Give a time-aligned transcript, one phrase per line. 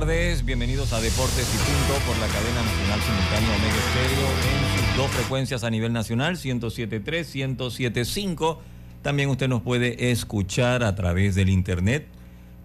[0.00, 4.96] Tardes, bienvenidos a Deportes y Punto por la cadena nacional simultánea Omega Estéreo en sus
[4.96, 8.58] dos frecuencias a nivel nacional, 107.3, 107.5.
[9.02, 12.08] También usted nos puede escuchar a través del internet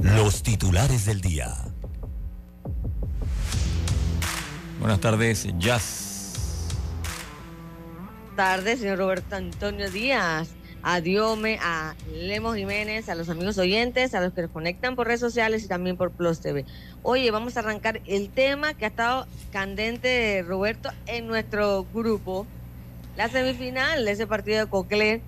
[0.00, 1.54] Los titulares del día.
[4.80, 6.01] Buenas tardes, Jazz.
[8.42, 10.50] Tardes, señor Roberto Antonio Díaz
[10.82, 15.06] a Diome, a Lemos Jiménez, a los amigos oyentes, a los que nos conectan por
[15.06, 16.64] redes sociales y también por Plus TV.
[17.04, 22.44] Oye, vamos a arrancar el tema que ha estado candente, Roberto, en nuestro grupo.
[23.16, 25.22] La semifinal de ese partido de Cocle.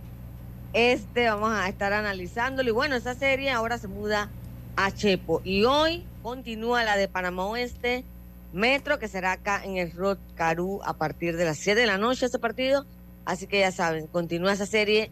[0.73, 2.69] Este vamos a estar analizándolo.
[2.69, 4.29] Y bueno, esa serie ahora se muda
[4.75, 5.41] a Chepo.
[5.45, 8.05] Y hoy continúa la de Panamá Oeste,
[8.53, 11.97] Metro, que será acá en el Rod Caru a partir de las 7 de la
[11.97, 12.85] noche ese partido.
[13.25, 15.11] Así que ya saben, continúa esa serie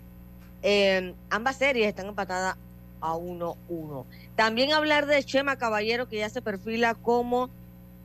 [0.63, 2.57] eh, ambas series están empatadas
[3.01, 4.05] a 1-1.
[4.37, 7.51] También hablar de Chema Caballero, que ya se perfila como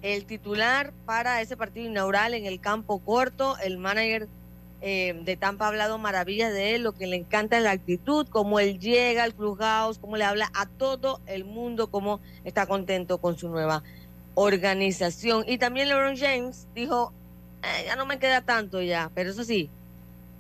[0.02, 3.58] el titular para ese partido inaugural en el campo corto.
[3.60, 4.28] El manager
[4.82, 8.28] eh, de Tampa ha hablado maravillas de él, lo que le encanta es la actitud,
[8.28, 13.20] cómo él llega al clubhouse, cómo le habla a todo el mundo, cómo está contento
[13.20, 13.84] con su nueva
[14.34, 15.46] organización.
[15.48, 17.14] Y también LeBron James dijo,
[17.62, 19.70] eh, ya no me queda tanto ya, pero eso sí,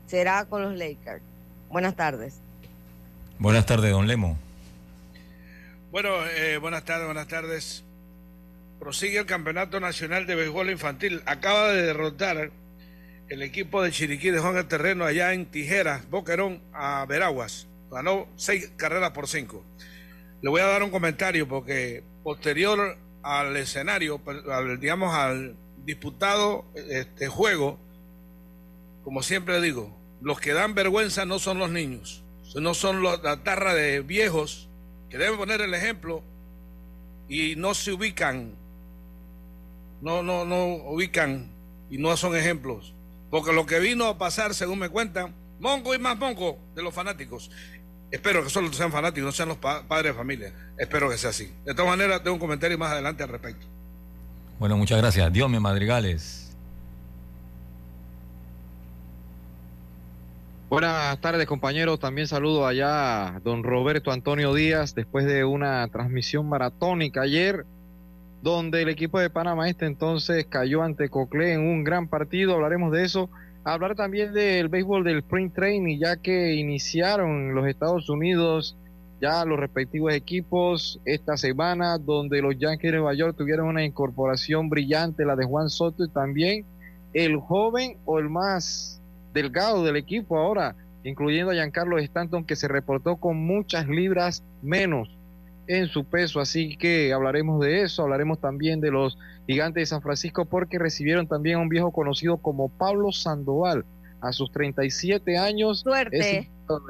[0.08, 1.22] será con los Lakers.
[1.70, 2.40] Buenas tardes.
[3.40, 4.38] Buenas tardes, don Lemo.
[5.92, 7.84] Bueno, eh, buenas tardes, buenas tardes.
[8.80, 11.22] Prosigue el Campeonato Nacional de Béisbol Infantil.
[11.26, 12.52] Acaba de derrotar
[13.30, 17.68] el equipo de Chiriquí de Juan el Terreno allá en Tijeras, Boquerón, a Veraguas.
[17.92, 19.64] Ganó seis carreras por cinco.
[20.42, 24.22] Le voy a dar un comentario porque posterior al escenario,
[24.80, 27.80] digamos al disputado este juego,
[29.04, 32.24] como siempre digo, los que dan vergüenza no son los niños,
[32.56, 34.68] no son la tarra de viejos
[35.10, 36.24] que deben poner el ejemplo
[37.30, 38.52] y no se ubican,
[40.02, 41.50] no, no, no ubican
[41.90, 42.94] y no son ejemplos.
[43.30, 46.94] Porque lo que vino a pasar, según me cuentan, monco y más monco de los
[46.94, 47.52] fanáticos.
[48.10, 50.54] Espero que solo sean fanáticos, no sean los padres de familia.
[50.78, 51.52] Espero que sea así.
[51.66, 53.66] De todas maneras, tengo un comentario más adelante al respecto.
[54.60, 55.32] Bueno, muchas gracias.
[55.34, 56.47] Dios me madrigales.
[60.70, 66.50] Buenas tardes compañeros, también saludo allá a don Roberto Antonio Díaz después de una transmisión
[66.50, 67.66] maratónica ayer
[68.42, 72.92] donde el equipo de Panamá este entonces cayó ante Cocle en un gran partido, hablaremos
[72.92, 73.30] de eso,
[73.64, 78.76] hablar también del béisbol del Spring Training ya que iniciaron los Estados Unidos
[79.22, 84.68] ya los respectivos equipos esta semana donde los Yankees de Nueva York tuvieron una incorporación
[84.68, 86.66] brillante, la de Juan Soto y también
[87.14, 88.98] el joven o el más
[89.34, 95.18] delgado del equipo ahora, incluyendo a Giancarlo Stanton, que se reportó con muchas libras menos
[95.68, 96.40] en su peso.
[96.40, 99.18] Así que hablaremos de eso, hablaremos también de los
[99.48, 103.86] gigantes de San Francisco, porque recibieron también a un viejo conocido como Pablo Sandoval
[104.22, 105.82] a sus 37 años.
[105.82, 106.40] Suerte.
[106.40, 106.48] Es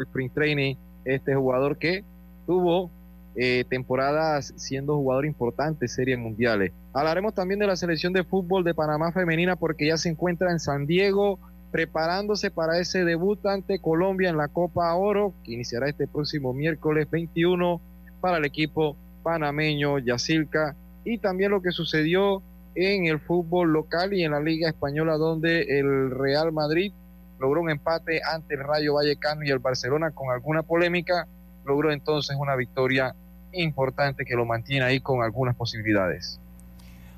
[0.08, 2.04] sprint training, este jugador que
[2.46, 2.90] tuvo
[3.36, 6.72] eh, temporadas siendo jugador importante en series mundiales.
[6.94, 10.60] Hablaremos también de la selección de fútbol de Panamá femenina porque ya se encuentra en
[10.60, 11.38] San Diego
[11.72, 17.10] preparándose para ese debut ante Colombia en la Copa Oro, que iniciará este próximo miércoles
[17.10, 17.82] 21
[18.22, 22.42] para el equipo panameño Yacilca, y también lo que sucedió
[22.76, 26.94] en el fútbol local y en la Liga Española, donde el Real Madrid
[27.40, 31.28] logró un empate ante el Rayo Vallecano y el Barcelona con alguna polémica,
[31.66, 33.16] logró entonces una victoria
[33.52, 36.40] importante que lo mantiene ahí con algunas posibilidades.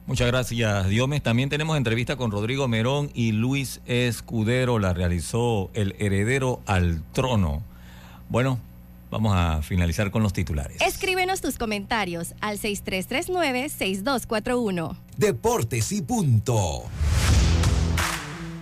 [0.09, 1.21] Muchas gracias, Diomes.
[1.21, 4.79] También tenemos entrevista con Rodrigo Merón y Luis Escudero.
[4.79, 7.61] La realizó el heredero al trono.
[8.27, 8.59] Bueno,
[9.11, 10.79] Vamos a finalizar con los titulares.
[10.81, 14.95] Escríbenos tus comentarios al 6339-6241.
[15.17, 16.83] Deportes y punto.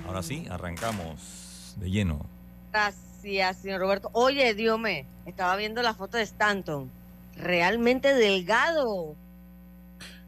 [0.07, 2.25] Ahora sí, arrancamos de lleno.
[2.71, 4.09] Gracias, señor Roberto.
[4.13, 6.89] Oye, Dios me, estaba viendo la foto de Stanton.
[7.35, 9.17] Realmente delgado.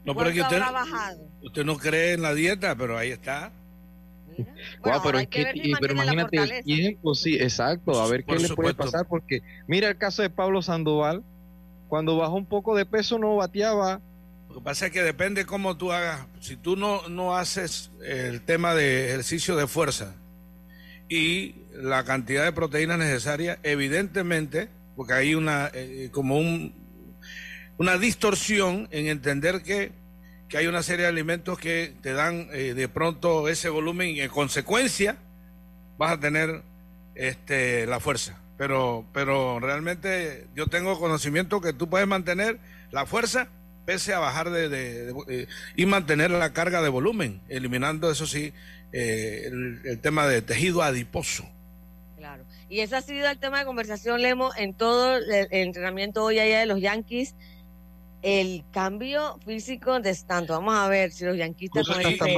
[0.04, 3.52] No, pero es que ¿Cuánto usted, usted no cree en la dieta, pero ahí está.
[4.36, 4.54] Mira.
[4.82, 8.36] Bueno, pero, hay es que y- pero imagínate el tiempo, sí, exacto, a ver Por
[8.36, 11.22] qué le puede pasar, porque mira el caso de Pablo Sandoval,
[11.88, 14.00] cuando bajó un poco de peso no bateaba,
[14.48, 16.26] Lo que pasa es que depende cómo tú hagas.
[16.40, 20.14] Si tú no, no haces el tema de ejercicio de fuerza
[21.08, 26.72] y la cantidad de proteínas necesarias, evidentemente, porque hay una eh, como un
[27.80, 29.92] una distorsión en entender que,
[30.50, 34.20] que hay una serie de alimentos que te dan eh, de pronto ese volumen y
[34.20, 35.16] en consecuencia
[35.96, 36.60] vas a tener
[37.14, 38.38] este la fuerza.
[38.58, 42.58] Pero, pero realmente yo tengo conocimiento que tú puedes mantener
[42.90, 43.48] la fuerza
[43.86, 48.52] pese a bajar de, de- eh, y mantener la carga de volumen, eliminando eso sí
[48.92, 51.48] eh, el, tema de tejido adiposo.
[52.18, 52.44] Claro.
[52.68, 56.60] Y ese ha sido el tema de conversación, Lemo, en todo el entrenamiento hoy allá
[56.60, 57.34] de los Yankees.
[58.22, 60.58] El cambio físico de Stanton.
[60.64, 61.86] Vamos a ver si los yanquistas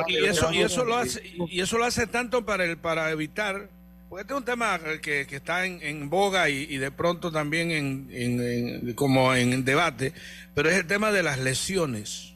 [0.09, 3.11] Y, y- eso, y eso lo hace y eso lo hace tanto para el para
[3.11, 3.69] evitar
[4.09, 7.71] porque este es un tema que, que está en, en boga y, de pronto también
[7.71, 8.41] en, en-
[8.89, 10.13] en- como en debate
[10.55, 12.29] pero es el tema de las lesiones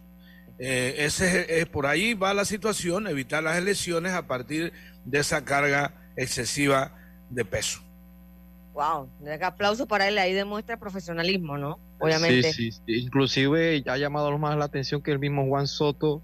[0.58, 4.72] Eh, ese es, es- por ahí va la situación evitar las lesiones a partir
[5.04, 6.92] de esa carga excesiva
[7.28, 7.82] de peso
[8.76, 9.08] Wow,
[9.42, 11.78] aplauso para él, ahí demuestra profesionalismo, ¿no?
[11.98, 12.52] Obviamente.
[12.52, 12.92] Sí, sí, sí.
[13.04, 16.20] Inclusive ha llamado más la atención que el mismo Juan Soto,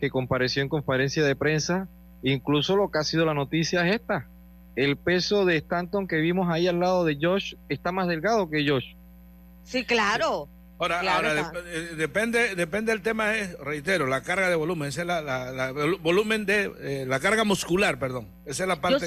[0.00, 1.86] que compareció en conferencia de prensa,
[2.24, 4.26] incluso lo que ha sido la noticia es esta.
[4.74, 8.68] El peso de Stanton que vimos ahí al lado de Josh está más delgado que
[8.68, 8.96] Josh.
[9.62, 10.48] Sí, claro.
[10.80, 14.88] Ahora, Claro, ahora dep- eh, depende, depende del tema, es, reitero, la carga de volumen,
[14.88, 18.68] esa es la, la- la- el volumen de, eh, la carga muscular, perdón, esa es
[18.68, 18.94] la parte.
[18.98, 19.06] Yo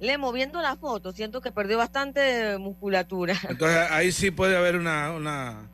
[0.00, 3.34] siento, Lemo, viendo la foto, siento que perdió bastante musculatura.
[3.48, 5.68] entonces ahí sí puede haber una, una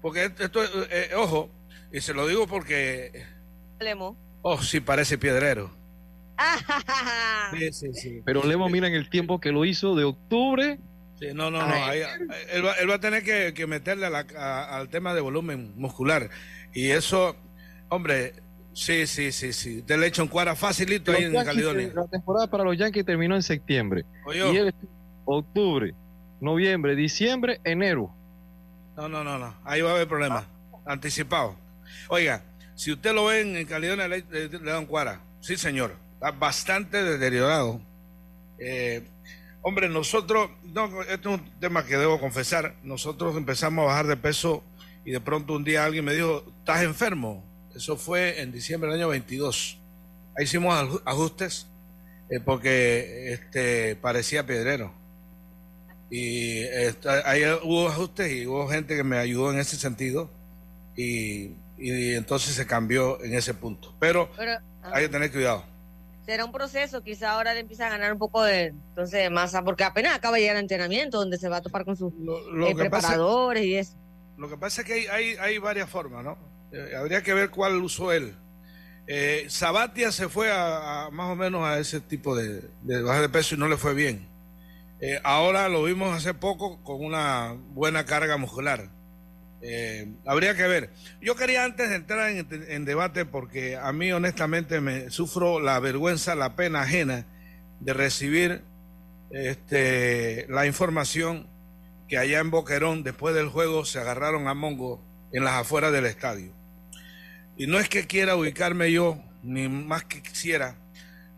[0.00, 1.50] porque esto, esto, eh, ojo,
[1.92, 3.24] y se lo digo porque,
[3.80, 4.16] Lemo.
[4.42, 5.70] oh, sí parece piedrero.
[6.36, 8.22] Ah, Sí, sí, sí.
[8.24, 10.78] Pero Lemo, mira en el tiempo que lo hizo de octubre.
[11.20, 11.72] Sí, no, no, no.
[11.74, 12.02] Ahí-
[12.50, 15.20] él, va, él va a tener que, que meterle a la- a- al tema de
[15.20, 16.28] volumen muscular.
[16.72, 17.36] Y eso,
[17.88, 18.34] hombre,
[18.74, 19.82] sí, sí, sí, sí.
[19.82, 21.90] Te le un cuara facilito ahí en Caledonia.
[21.94, 24.04] La temporada para los Yankees terminó en septiembre.
[24.26, 24.74] Oye, Y él,
[25.24, 25.94] octubre,
[26.40, 28.10] noviembre, diciembre, enero.
[28.96, 29.54] No, no, no, no.
[29.64, 30.44] Ahí va a haber problemas.
[30.86, 31.56] Anticipado.
[32.08, 32.42] Oiga,
[32.74, 35.20] si usted lo ve en, en Caledonia, le, le- le dan cuara.
[35.40, 35.94] Sí, señor.
[36.14, 37.80] Está bastante deteriorado.
[38.58, 39.02] Eh,
[39.62, 42.74] hombre, nosotros, no, esto es un tema que debo confesar.
[42.82, 44.62] Nosotros empezamos a bajar de peso
[45.04, 47.42] y de pronto un día alguien me dijo, ¿estás enfermo?
[47.74, 49.78] Eso fue en diciembre del año 22.
[50.36, 51.66] Ahí hicimos aju- ajustes
[52.30, 54.92] eh, porque este, parecía piedrero.
[56.10, 60.30] Y esta- ahí hubo ajustes y hubo gente que me ayudó en ese sentido
[60.96, 63.94] y, y entonces se cambió en ese punto.
[63.98, 65.64] Pero pero, ah, hay que tener cuidado.
[66.24, 69.62] será un proceso, quizá ahora le empieza a ganar un poco de, entonces, de masa,
[69.64, 72.48] porque apenas acaba de llegar al entrenamiento, donde se va a topar con sus Lo,
[72.52, 73.92] lo eh, pasa, preparadores y eso.
[74.36, 76.38] lo que pasa es que hay, hay, hay varias formas, ¿no?
[76.74, 78.34] Eh, habría que ver cuál usó él.
[79.06, 83.28] Eh, Sabatia se fue a, más o menos a ese tipo de, de bajar de
[83.28, 84.26] peso y no le fue bien.
[85.00, 88.88] Eh, ahora lo vimos hace poco con una buena carga muscular.
[89.60, 90.90] Eh, habría que ver.
[91.20, 96.34] Yo quería antes entrar en, en debate, porque a mí honestamente me sufro la vergüenza,
[96.34, 97.26] la pena ajena
[97.80, 98.62] de recibir
[99.30, 101.46] este, la información
[102.08, 106.06] que allá en Boquerón, después del juego, se agarraron a Mongo en las afueras del
[106.06, 106.52] estadio.
[107.56, 110.76] Y no es que quiera ubicarme yo, ni más que quisiera,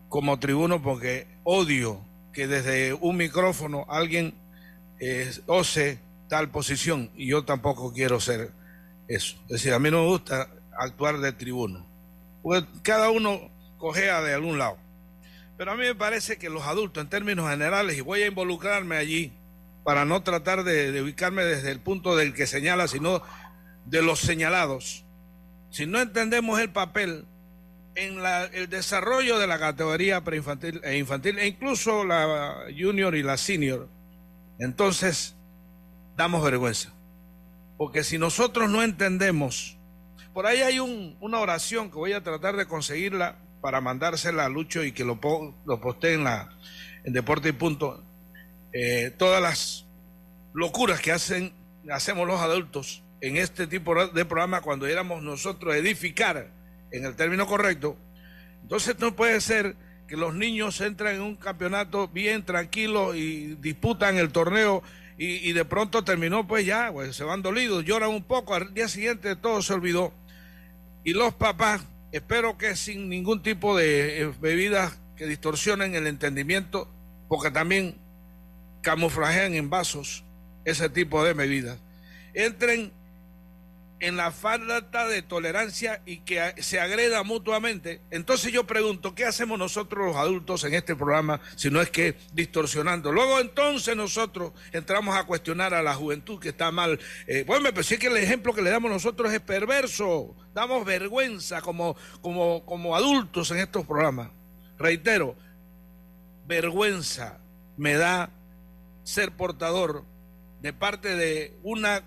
[0.09, 2.01] como tribuno, porque odio
[2.33, 4.33] que desde un micrófono alguien
[4.99, 8.51] eh, ose tal posición, y yo tampoco quiero ser
[9.07, 9.37] eso.
[9.43, 11.85] Es decir, a mí no me gusta actuar de tribuno,
[12.41, 14.77] porque cada uno cojea de algún lado.
[15.55, 18.97] Pero a mí me parece que los adultos, en términos generales, y voy a involucrarme
[18.97, 19.33] allí
[19.83, 23.21] para no tratar de ubicarme desde el punto del que señala, sino
[23.85, 25.05] de los señalados,
[25.69, 27.25] si no entendemos el papel
[27.95, 33.23] en la- el desarrollo de la categoría preinfantil e infantil, e incluso la junior y
[33.23, 33.87] la senior,
[34.59, 35.35] entonces
[36.15, 36.93] damos vergüenza.
[37.77, 39.77] Porque si nosotros no entendemos,
[40.33, 44.49] por ahí hay un- una oración que voy a tratar de conseguirla para mandársela a
[44.49, 45.19] Lucho y que lo,
[45.65, 46.27] lo postee en,
[47.03, 48.03] en Deporte y Punto.
[48.73, 49.85] Eh, todas las
[50.53, 51.53] locuras que hacen,
[51.91, 56.51] hacemos los adultos en este tipo de programa cuando éramos nosotros edificar
[56.91, 57.97] en el término correcto,
[58.61, 59.75] entonces no puede ser
[60.07, 64.81] que los niños entran en un campeonato bien tranquilo y disputan el torneo
[65.19, 68.87] y, de pronto terminó pues ya, pues se van dolidos, lloran un poco, al día
[68.87, 70.13] siguiente todo se olvidó.
[71.03, 71.81] Y los papás,
[72.11, 76.87] espero que sin ningún tipo de eh, bebidas que distorsionen el entendimiento,
[77.27, 77.95] porque también
[78.81, 80.23] camuflajean en vasos
[80.65, 81.79] ese tipo de bebidas,
[82.35, 82.91] entren
[83.99, 88.01] en la falta de tolerancia y que se agreda mutuamente.
[88.11, 92.15] Entonces yo pregunto, ¿qué hacemos nosotros los adultos en este programa si no es que
[92.33, 93.11] distorsionando?
[93.11, 96.99] Luego entonces nosotros entramos a cuestionar a la juventud que está mal.
[97.25, 100.35] Eh, bueno, pero sí que el ejemplo que le damos nosotros es perverso.
[100.53, 104.29] Damos vergüenza como, como, como adultos en estos programas.
[104.77, 105.35] Reitero,
[106.47, 107.39] vergüenza
[107.77, 108.29] me da
[109.03, 110.03] ser portador
[110.61, 112.03] de parte de una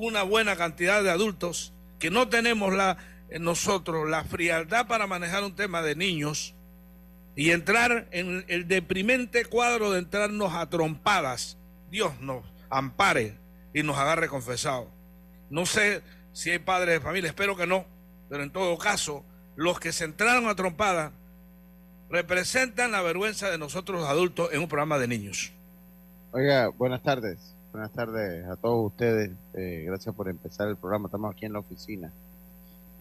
[0.00, 2.98] una buena cantidad de adultos que no tenemos la,
[3.38, 6.54] nosotros la frialdad para manejar un tema de niños
[7.36, 11.56] y entrar en el deprimente cuadro de entrarnos a trompadas.
[11.90, 13.36] Dios nos ampare
[13.72, 14.88] y nos agarre confesado.
[15.50, 17.84] No sé si hay padres de familia, espero que no,
[18.28, 19.24] pero en todo caso,
[19.56, 21.12] los que se entraron a trompadas
[22.10, 25.52] representan la vergüenza de nosotros adultos en un programa de niños.
[26.32, 27.54] Oiga, buenas tardes.
[27.72, 29.30] Buenas tardes a todos ustedes.
[29.54, 31.06] Eh, gracias por empezar el programa.
[31.06, 32.12] Estamos aquí en la oficina.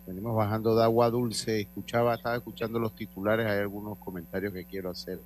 [0.08, 1.60] Venimos bajando de agua dulce.
[1.60, 3.48] Escuchaba, estaba escuchando los titulares.
[3.48, 5.20] Hay algunos comentarios que quiero hacer.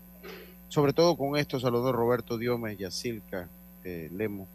[0.67, 3.47] Sobre todo con esto, saludo a Roberto Diome, Yacilca,
[3.83, 4.47] eh, Lemo.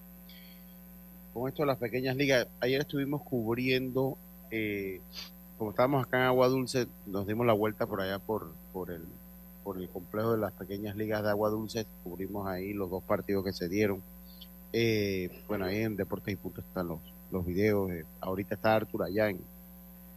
[1.32, 2.48] Con esto de las pequeñas ligas.
[2.58, 4.18] Ayer estuvimos cubriendo,
[4.50, 5.00] eh,
[5.56, 9.04] como estábamos acá en Agua Dulce, nos dimos la vuelta por allá por, por, el,
[9.62, 11.86] por el complejo de las pequeñas ligas de Agua Dulce.
[12.02, 14.02] Cubrimos ahí los dos partidos que se dieron
[14.72, 17.00] eh, bueno, ahí en Deportes y Puntos están los,
[17.30, 17.90] los videos.
[18.20, 19.40] ahorita está Artur allá en,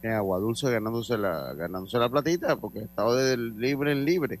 [0.02, 4.40] en Aguadulce ganándose la, ganándose la platita porque estaba de libre en libre.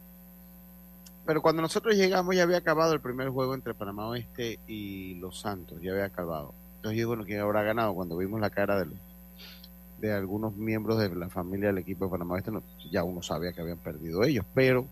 [1.26, 5.40] Pero cuando nosotros llegamos ya había acabado el primer juego entre Panamá Oeste y Los
[5.40, 6.52] Santos, ya había acabado.
[6.76, 7.94] Entonces yo, bueno, ¿quién habrá ganado?
[7.94, 8.90] Cuando vimos la cara de,
[10.00, 12.52] de algunos miembros de la familia del equipo de Panamá Oeste,
[12.90, 14.86] ya uno sabía que habían perdido ellos, pero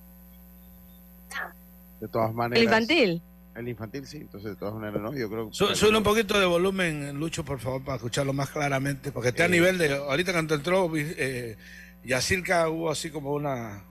[2.01, 2.59] de todas maneras...
[2.59, 3.23] ¿El infantil?
[3.55, 7.19] El infantil sí, entonces de todas maneras no, yo creo Suena un poquito de volumen,
[7.19, 9.51] Lucho, por favor, para escucharlo más claramente, porque está a eh.
[9.51, 11.57] nivel de, ahorita cuando entró eh,
[12.03, 13.85] Yacirca hubo así como una,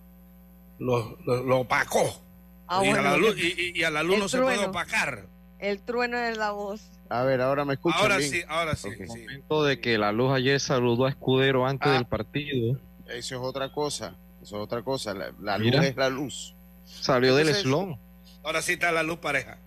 [0.79, 2.23] lo, lo, opacó,
[2.67, 5.27] ah, y, a la luz, y, a la luz no se puede opacar.
[5.59, 6.81] El trueno de la voz.
[7.09, 8.87] A ver, ahora me escuchan Ahora sí, ahora sí.
[8.97, 11.93] El momento de que la luz ayer saludó a Escudero antes ah.
[11.93, 12.79] del partido.
[13.05, 16.55] Eso es otra cosa, eso es otra cosa, la, luz es la luz.
[16.83, 17.99] Salió del slon.
[18.43, 19.57] Ahora sí está la luz pareja.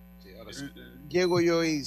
[1.09, 1.83] Llego yo y,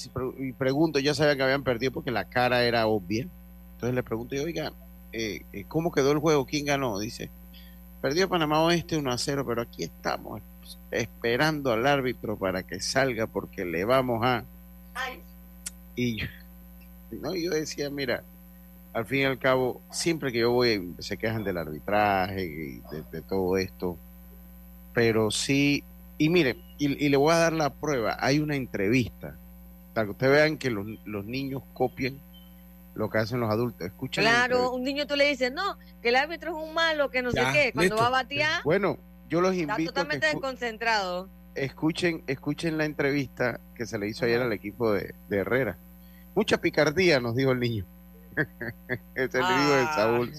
[0.57, 3.27] pregunto, ya sabía que habían perdido porque la cara era obvia.
[3.75, 4.73] Entonces le pregunto, yo, oiga,
[5.13, 6.47] eh, eh, ¿cómo quedó el juego?
[6.47, 6.99] ¿Quién ganó?
[6.99, 7.31] Dice,
[8.01, 10.41] perdió Panamá Oeste 1 a 0, pero aquí estamos
[10.91, 14.45] esperando al árbitro para que salga porque le vamos a...
[15.95, 16.27] Y yo,
[17.21, 18.23] no, yo decía, mira,
[18.93, 23.23] al fin y al cabo, siempre que yo voy, se quejan del arbitraje y de
[23.23, 23.97] todo esto,
[24.95, 25.85] pero sí
[26.19, 29.37] y mire, y, le voy a dar la prueba, hay una entrevista,
[29.95, 32.21] para que ustedes vean que los, niños copien
[32.95, 33.87] lo que hacen los adultos.
[33.87, 37.23] Escuchen claro, un niño tú le dices, no, que el árbitro es un malo, que
[37.23, 38.63] no sé qué, cuando va a batear.
[38.65, 39.79] Bueno, yo los invito.
[39.79, 41.29] Está totalmente desconcentrado.
[41.55, 45.77] Escuchen, escuchen la entrevista que se le hizo ayer al equipo de, Herrera.
[46.35, 47.85] Mucha picardía, nos dijo el niño.
[49.15, 50.33] es el hijo de Saúl.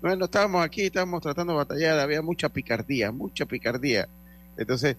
[0.00, 4.08] Bueno, estábamos aquí, estábamos tratando de batallar, había mucha picardía, mucha picardía.
[4.56, 4.96] Entonces,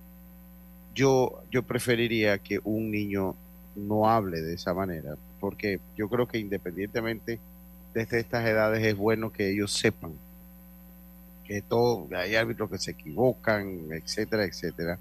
[0.97, 3.35] yo, yo preferiría que un niño
[3.75, 7.39] no hable de esa manera, porque yo creo que independientemente
[7.93, 10.13] desde estas edades es bueno que ellos sepan
[11.45, 14.99] que todo, hay árbitros que se equivocan, etcétera, etcétera,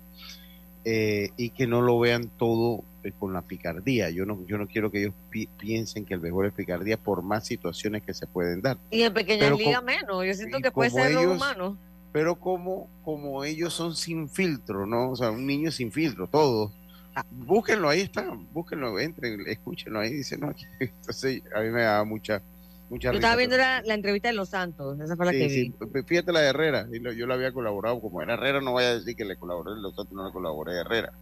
[0.85, 4.11] eh, y que no lo vean todo eh, con la picardía.
[4.11, 5.15] Yo no, yo no quiero que ellos
[5.59, 8.77] piensen que el mejor es picardía por más situaciones que se pueden dar.
[8.91, 11.77] Y en pequeñas ligas menos, yo siento que puede ser lo humano
[12.17, 15.11] pero como, como ellos son sin filtro, ¿no?
[15.11, 16.73] O sea, un niño sin filtro, todo.
[17.15, 17.23] Ah.
[17.31, 22.41] Búsquenlo, ahí está, búsquenlo, entren, escúchenlo ahí, dice, no, entonces a mí me da mucha,
[22.89, 25.75] mucha Yo estaba viendo la, entrevista de Los Santos, esa fue la que vi.
[26.07, 29.15] fíjate la de Herrera, yo la había colaborado, como era Herrera, no voy a decir
[29.15, 31.13] que le colaboré Los Santos, no le colaboré a Herrera.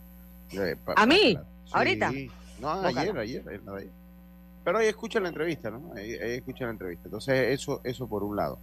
[0.52, 1.36] Eh, ¿A mí?
[1.72, 2.12] ¿Ahorita?
[2.60, 3.90] No, ayer, ayer, ayer,
[4.62, 5.90] Pero ahí escucha la entrevista, ¿no?
[5.96, 7.06] Ahí, ahí escucha la entrevista.
[7.06, 8.60] Entonces, eso, eso por un lado.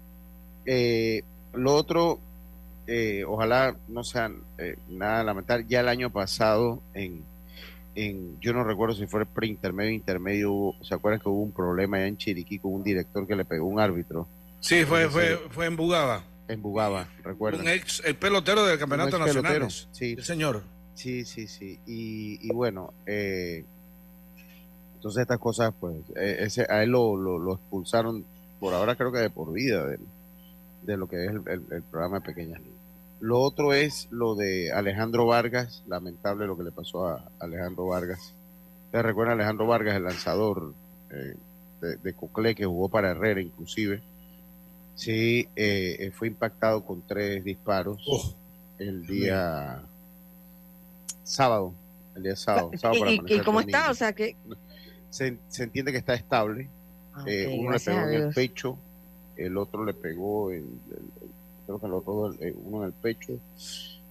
[0.65, 1.23] Eh,
[1.53, 2.19] lo otro,
[2.87, 5.65] eh, ojalá no sea eh, nada lamentable.
[5.69, 7.23] Ya el año pasado, en,
[7.95, 11.51] en, yo no recuerdo si fue el pre-intermedio, intermedio, hubo- ¿se acuerdan que hubo un
[11.51, 14.27] problema allá en Chiriquí con un director que le pegó un árbitro
[14.59, 16.23] Sí, fue, fue, fue en Bugaba.
[16.47, 17.07] en Bugaba?
[17.39, 19.69] Un ex, el pelotero del campeonato nacional.
[19.71, 19.87] sí.
[19.91, 20.63] Sí, señor.
[20.93, 21.79] Sí, sí, sí.
[21.87, 23.63] Y, y bueno, eh,
[24.95, 28.23] entonces estas cosas, pues, eh, ese, a él lo, lo, lo expulsaron
[28.59, 29.99] por ahora creo que de por vida del-
[30.83, 32.77] de, lo que es el, el- el programa de Pequeñas Ligas.
[33.19, 38.33] Lo otro es lo de Alejandro Vargas, lamentable lo que le pasó a Alejandro Vargas.
[38.91, 40.73] ¿Te recuerda Alejandro Vargas, el lanzador
[41.11, 41.35] eh,
[41.81, 44.01] de, de Coclé que jugó para Herrera inclusive?
[44.95, 48.33] Sí, eh, fue impactado con tres disparos Oh,
[48.79, 49.81] el día
[51.23, 51.73] sábado,
[52.15, 52.71] el día sábado.
[53.27, 53.89] ¿Y, cómo está?
[53.91, 54.35] O sea, que...
[55.09, 56.67] se, se entiende que está estable.
[57.13, 58.77] Ah, Eh, uno le pegó en el pecho,
[59.37, 60.57] el otro le pegó, en,
[60.91, 61.29] el- el-
[61.65, 62.33] creo que el otro,
[62.65, 63.33] uno en el pecho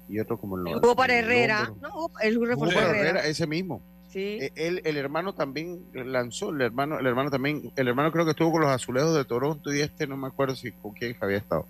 [0.08, 1.72] y otro como en, lo- Jugó para el Herrera.
[1.80, 2.90] No, para a Herrera.
[3.10, 3.80] Herrera, ese mismo.
[4.08, 4.38] Sí.
[4.56, 8.50] Él, el hermano también lanzó, el hermano, el hermano también, el hermano creo que estuvo
[8.50, 11.64] con los azulejos de Toronto y este no me acuerdo si con quién había estado.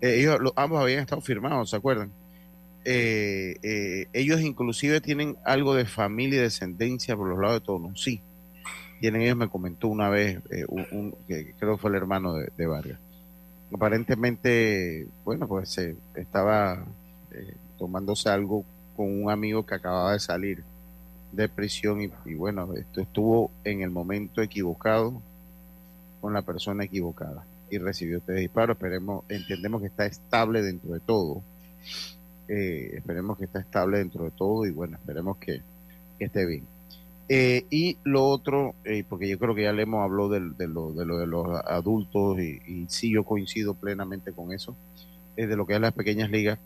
[0.00, 2.12] Eh, ellos los- ambos habían estado firmados, ¿se acuerdan?
[2.84, 7.96] Eh, eh, ellos inclusive tienen algo de familia y descendencia por los lados de Toronto,
[8.00, 8.20] sí.
[9.02, 10.64] Tienen, ellos me comentó una vez, eh,
[11.26, 13.00] que creo que fue el hermano de, Vargas.
[13.74, 15.76] Aparentemente, bueno, pues
[16.14, 16.84] estaba
[17.32, 20.62] eh, tomándose algo con un amigo que acababa de salir
[21.32, 25.20] de prisión y, bueno, esto estuvo en el momento equivocado
[26.20, 28.74] con la persona equivocada y recibió este disparo.
[28.74, 31.42] Esperemos, entendemos que está estable dentro de todo.
[32.46, 35.60] Eh, esperemos que está estable dentro de todo y bueno, esperemos que
[36.20, 36.71] esté bien.
[37.28, 40.92] Eh, y lo otro, eh, porque yo creo que ya le hemos hablado de, lo,
[40.92, 44.76] de lo de los adultos y, y sí, yo coincido plenamente con eso,
[45.36, 46.58] es de lo que es las pequeñas ligas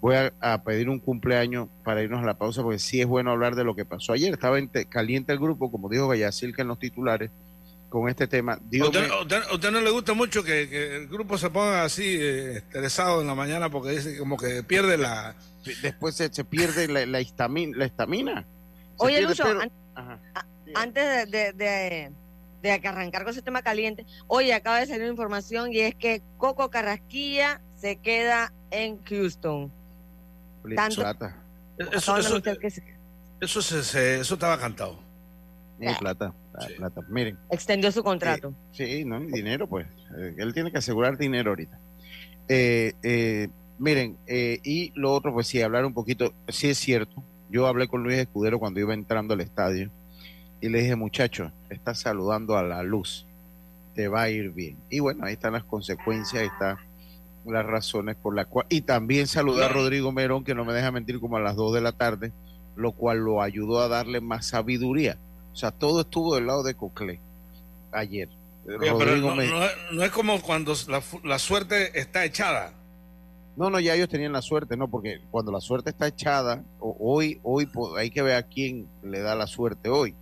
[0.00, 3.30] voy a, a pedir un cumpleaños para irnos a la pausa, porque sí es bueno
[3.30, 4.32] hablar de lo que pasó ayer.
[4.32, 7.30] Estaba ente- caliente el grupo, como dijo Gallacilca en los titulares,
[7.88, 8.54] con este tema.
[8.54, 8.98] ¿A Dígame,
[9.52, 13.28] usted, no le gusta mucho que, que el grupo se ponga así eh, estresado en
[13.28, 15.36] la mañana porque dice como que pierde la...
[15.82, 17.76] después se, se pierde la, la histamina.
[17.78, 18.44] La estamina.
[18.96, 19.60] Oye, Lucho, pero-
[19.94, 20.18] Ajá.
[20.74, 22.12] antes de, de, de-
[22.62, 25.94] de que arrancar con ese tema caliente, oye, acaba de salir una información y es
[25.96, 29.70] que Coco Carrasquilla se queda en Houston.
[30.76, 31.36] tanto- Plata.
[31.92, 32.84] Eso, eso, que se-
[33.40, 35.00] eso, se- se- eso estaba cantado.
[35.80, 36.32] Eh, plata,
[36.64, 36.74] Sí.
[36.76, 37.00] plata.
[37.08, 38.54] Miren, extendió su contrato.
[38.70, 39.88] Sí, no, dinero, pues.
[40.16, 41.76] Eh, él tiene que asegurar dinero ahorita.
[42.48, 46.32] Eh, eh, miren, eh, y lo otro, pues sí, hablar un poquito.
[46.48, 47.24] Sí, es cierto.
[47.52, 49.90] Yo hablé con Luis Escudero cuando iba entrando al estadio
[50.60, 53.26] y le dije, muchacho, estás saludando a la luz.
[53.94, 54.78] Te va a ir bien.
[54.88, 56.76] Y bueno, ahí están las consecuencias, ahí están
[57.44, 58.72] las razones por las cuales.
[58.72, 61.74] Y también saludar a Rodrigo Merón, que no me deja mentir, como a las 2
[61.74, 62.32] de la tarde,
[62.74, 65.18] lo cual lo ayudó a darle más sabiduría.
[65.52, 67.20] O sea, todo estuvo del lado de Coclé
[67.90, 68.28] ayer.
[68.66, 72.24] Oye, pero Rodrigo no, me- no es- no es como cuando la, la suerte está
[72.24, 72.72] echada.
[73.56, 74.88] No, no, ya ellos tenían la suerte, ¿no?
[74.88, 79.34] Porque cuando la suerte está echada, hoy, hoy hay que ver a quién le da
[79.34, 80.14] la suerte hoy.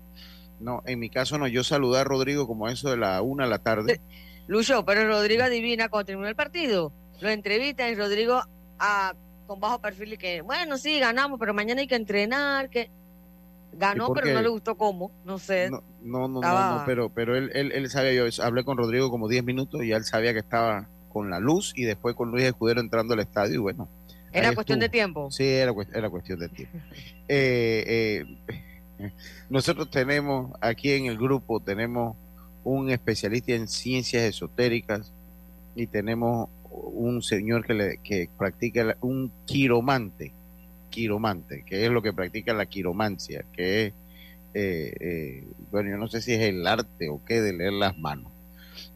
[0.59, 3.51] No, en mi caso no, yo saludé a Rodrigo como eso de la una de
[3.51, 4.01] la tarde.
[4.47, 6.93] Lucho, pero Rodrigo adivina cuando terminó el partido.
[7.21, 8.43] Lo entrevistan y Rodrigo
[8.79, 9.15] ah,
[9.47, 12.91] con bajo perfil y que, bueno, sí, ganamos, pero mañana hay que entrenar, que
[13.73, 15.71] ganó, pero no le gustó cómo, no sé.
[15.71, 19.11] No, no, no, no, no, pero, pero él, él, él sabía, yo hablé con Rodrigo
[19.11, 22.45] como 10 minutos y él sabía que estaba con la luz y después con Luis
[22.45, 23.89] Escudero entrando al estadio y bueno.
[24.33, 25.31] Era cuestión de tiempo.
[25.31, 26.79] Sí, era, era cuestión de tiempo.
[27.33, 28.25] Eh,
[28.99, 29.13] eh,
[29.49, 32.17] nosotros tenemos aquí en el grupo, tenemos
[32.65, 35.13] un especialista en ciencias esotéricas
[35.77, 40.33] y tenemos un señor que, le, que practica un quiromante,
[40.91, 43.93] quiromante, que es lo que practica la quiromancia, que es,
[44.55, 47.97] eh, eh, bueno, yo no sé si es el arte o qué de leer las
[47.99, 48.30] manos.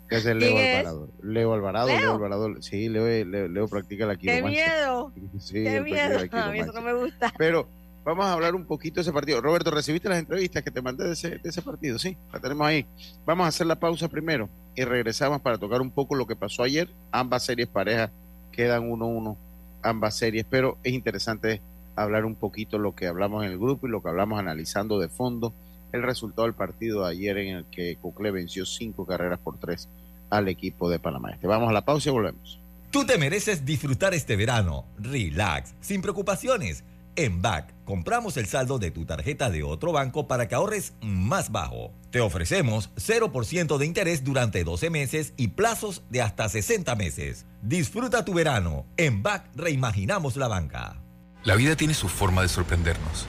[0.09, 0.57] Que es el Leo.
[0.59, 1.09] Alvarado.
[1.23, 4.67] Leo Alvarado, Leo, sí, Leo, Leo, Leo practica la ¡Qué quiromancia.
[4.67, 5.13] miedo!
[5.41, 6.49] Sí, ¡Qué él practica miedo!
[6.49, 7.33] A mí eso no me gusta.
[7.39, 7.67] Pero
[8.05, 9.41] vamos a hablar un poquito de ese partido.
[9.41, 11.99] Roberto, ¿recibiste las entrevistas que te mandé de ese, de ese partido?
[11.99, 12.87] Sí, la tenemos ahí.
[13.25, 16.63] Vamos a hacer la pausa primero y regresamos para tocar un poco lo que pasó
[16.63, 16.89] ayer.
[17.11, 18.11] Ambas series parejas
[18.53, 19.37] quedan 1-1,
[19.83, 21.61] ambas series, pero es interesante
[21.97, 25.09] hablar un poquito lo que hablamos en el grupo y lo que hablamos analizando de
[25.09, 25.53] fondo
[25.95, 29.89] el resultado del partido de ayer en el que Cocle venció cinco carreras por tres
[30.29, 31.31] al equipo de Panamá.
[31.31, 31.47] Este.
[31.47, 32.59] Vamos a la pausa y volvemos.
[32.91, 34.87] Tú te mereces disfrutar este verano.
[34.99, 36.85] Relax, sin preocupaciones.
[37.17, 41.53] En BAC compramos el saldo de tu tarjeta de otro banco para que ahorres más
[41.53, 41.93] bajo.
[42.11, 47.47] Te ofrecemos 0% de interés durante 12 meses y plazos de hasta 60 meses.
[47.63, 48.85] Disfruta tu verano.
[48.97, 50.97] En BAC reimaginamos la banca.
[51.45, 53.29] La vida tiene su forma de sorprendernos.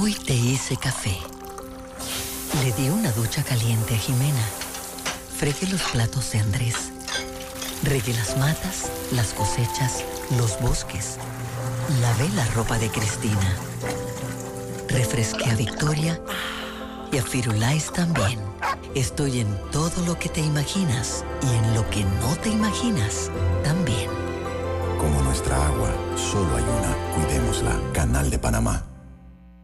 [0.00, 1.16] Hoy te hice café.
[2.62, 4.44] Le di una ducha caliente a Jimena.
[5.36, 6.92] Fregué los platos de Andrés.
[7.82, 10.04] Regué las matas, las cosechas,
[10.38, 11.18] los bosques.
[12.00, 13.56] Lavé la ropa de Cristina.
[14.92, 16.20] Refresqué a Victoria
[17.10, 18.38] y a Firulais también.
[18.94, 23.30] Estoy en todo lo que te imaginas y en lo que no te imaginas
[23.64, 24.10] también.
[24.98, 26.94] Como nuestra agua, solo hay una.
[27.14, 27.80] Cuidémosla.
[27.92, 28.84] Canal de Panamá.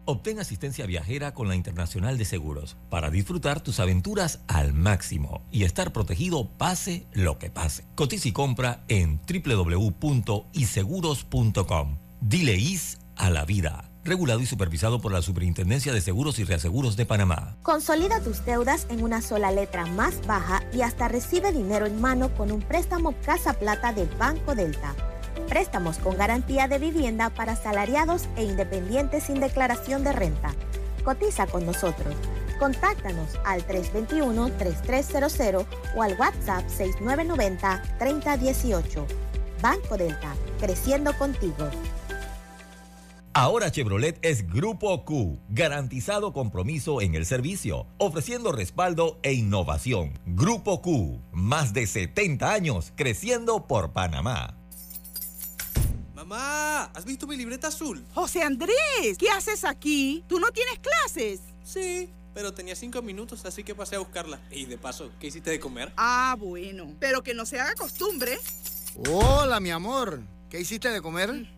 [0.06, 5.64] Obtén asistencia viajera con la Internacional de Seguros para disfrutar tus aventuras al máximo y
[5.64, 7.84] estar protegido pase lo que pase.
[7.94, 11.98] Cotiza y compra en www.iseguros.com.
[12.22, 13.87] Dile IS a la vida.
[14.08, 17.58] Regulado y supervisado por la Superintendencia de Seguros y Reaseguros de Panamá.
[17.62, 22.34] Consolida tus deudas en una sola letra más baja y hasta recibe dinero en mano
[22.34, 24.94] con un préstamo Casa Plata de Banco Delta.
[25.46, 30.54] Préstamos con garantía de vivienda para salariados e independientes sin declaración de renta.
[31.04, 32.14] Cotiza con nosotros.
[32.58, 35.66] Contáctanos al 321-3300
[35.96, 39.04] o al WhatsApp 6990-3018.
[39.60, 41.68] Banco Delta, creciendo contigo.
[43.38, 50.18] Ahora Chevrolet es Grupo Q, garantizado compromiso en el servicio, ofreciendo respaldo e innovación.
[50.26, 54.56] Grupo Q, más de 70 años creciendo por Panamá.
[56.16, 58.04] Mamá, ¿has visto mi libreta azul?
[58.12, 60.24] José Andrés, ¿qué haces aquí?
[60.26, 61.40] ¿Tú no tienes clases?
[61.62, 64.40] Sí, pero tenía cinco minutos, así que pasé a buscarla.
[64.50, 65.92] Y de paso, ¿qué hiciste de comer?
[65.96, 68.36] Ah, bueno, pero que no se haga costumbre.
[69.08, 70.22] Hola, mi amor.
[70.50, 71.57] ¿Qué hiciste de comer?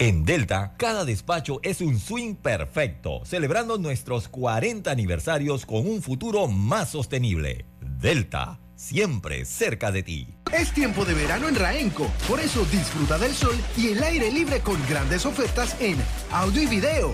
[0.00, 6.48] En Delta, cada despacho es un swing perfecto, celebrando nuestros 40 aniversarios con un futuro
[6.48, 7.64] más sostenible.
[7.80, 10.34] Delta, siempre cerca de ti.
[10.52, 14.58] Es tiempo de verano en Raenco, por eso disfruta del sol y el aire libre
[14.60, 15.96] con grandes ofertas en
[16.32, 17.12] audio y video,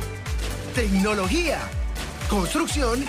[0.74, 1.58] tecnología,
[2.30, 3.04] construcción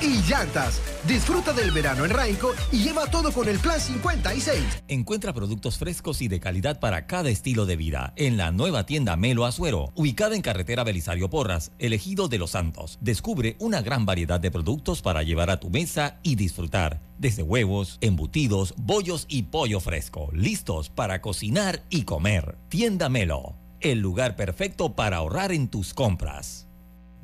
[0.00, 0.80] y llantas.
[1.06, 4.62] Disfruta del verano en Raenco y lleva todo con el plan 56.
[4.88, 9.16] Encuentra productos frescos y de calidad para cada estilo de vida en la nueva tienda
[9.16, 12.98] Melo Azuero, ubicada en carretera Belisario Porras, elegido de Los Santos.
[13.00, 17.98] Descubre una gran variedad de productos para llevar a tu mesa y disfrutar, desde huevos,
[18.00, 22.56] embutidos, bollos y pollo fresco, listos para cocinar y comer.
[22.68, 26.65] Tienda Melo, el lugar perfecto para ahorrar en tus compras.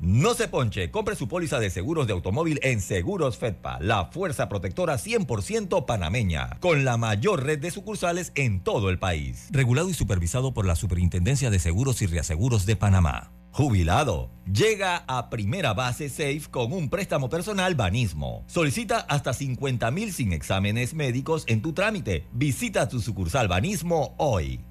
[0.05, 4.49] No se ponche, compre su póliza de seguros de automóvil en Seguros Fedpa, la fuerza
[4.49, 9.47] protectora 100% panameña, con la mayor red de sucursales en todo el país.
[9.51, 13.31] Regulado y supervisado por la Superintendencia de Seguros y Reaseguros de Panamá.
[13.51, 14.29] Jubilado.
[14.45, 18.43] Llega a primera base Safe con un préstamo personal Banismo.
[18.47, 22.27] Solicita hasta 50 mil sin exámenes médicos en tu trámite.
[22.33, 24.65] Visita tu sucursal Banismo hoy.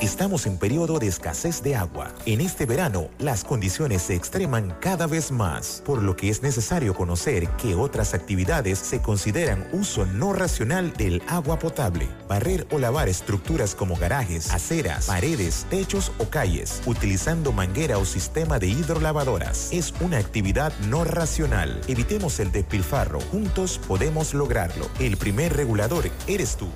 [0.00, 2.14] Estamos en periodo de escasez de agua.
[2.24, 6.94] En este verano, las condiciones se extreman cada vez más, por lo que es necesario
[6.94, 12.08] conocer que otras actividades se consideran uso no racional del agua potable.
[12.28, 18.58] Barrer o lavar estructuras como garajes, aceras, paredes, techos o calles, utilizando manguera o sistema
[18.58, 21.78] de hidrolavadoras, es una actividad no racional.
[21.88, 23.20] Evitemos el despilfarro.
[23.30, 24.88] Juntos podemos lograrlo.
[24.98, 26.70] El primer regulador eres tú.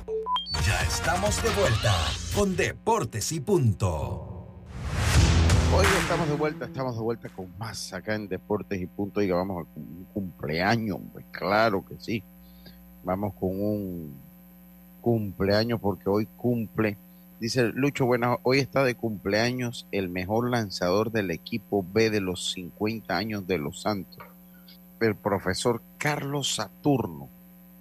[0.62, 1.94] Ya estamos de vuelta
[2.34, 4.62] con Deportes y Punto.
[5.74, 9.20] Hoy estamos de vuelta, estamos de vuelta con más acá en Deportes y Punto.
[9.20, 12.22] Oiga, vamos a un cumpleaños, pues claro que sí.
[13.02, 14.14] Vamos con un
[15.00, 16.96] cumpleaños porque hoy cumple,
[17.40, 22.52] dice Lucho Buena, hoy está de cumpleaños el mejor lanzador del equipo B de los
[22.52, 24.24] 50 años de los Santos,
[25.00, 27.28] el profesor Carlos Saturno.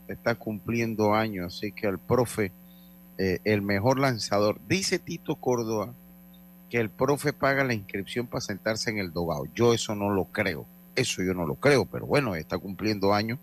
[0.09, 2.51] está cumpliendo años, así que el profe,
[3.17, 5.93] eh, el mejor lanzador, dice Tito Córdoba
[6.69, 9.45] que el profe paga la inscripción para sentarse en el dogado.
[9.53, 13.37] Yo eso no lo creo, eso yo no lo creo, pero bueno, está cumpliendo años,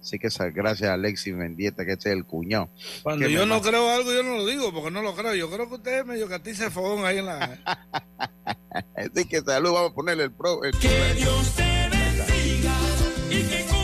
[0.00, 2.70] así que gracias a Alexis Mendieta, que este es el cuñado.
[3.02, 5.34] Cuando yo no creo algo, yo no lo digo, porque no lo creo.
[5.34, 7.58] Yo creo que usted es medio catiza de fogón ahí en la...
[8.96, 10.64] Así que salud, vamos a ponerle el pro.
[10.64, 12.76] el- Que Dios te bendiga
[13.30, 13.79] y que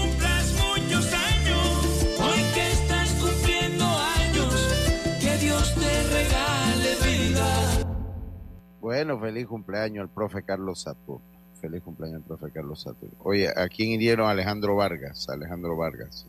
[8.87, 11.27] Bueno, feliz cumpleaños al profe Carlos Saturno.
[11.61, 13.17] Feliz cumpleaños al profe Carlos Saturno.
[13.25, 14.31] Oye, ¿a quién hirieron?
[14.31, 15.29] Alejandro Vargas.
[15.29, 16.25] Alejandro Vargas,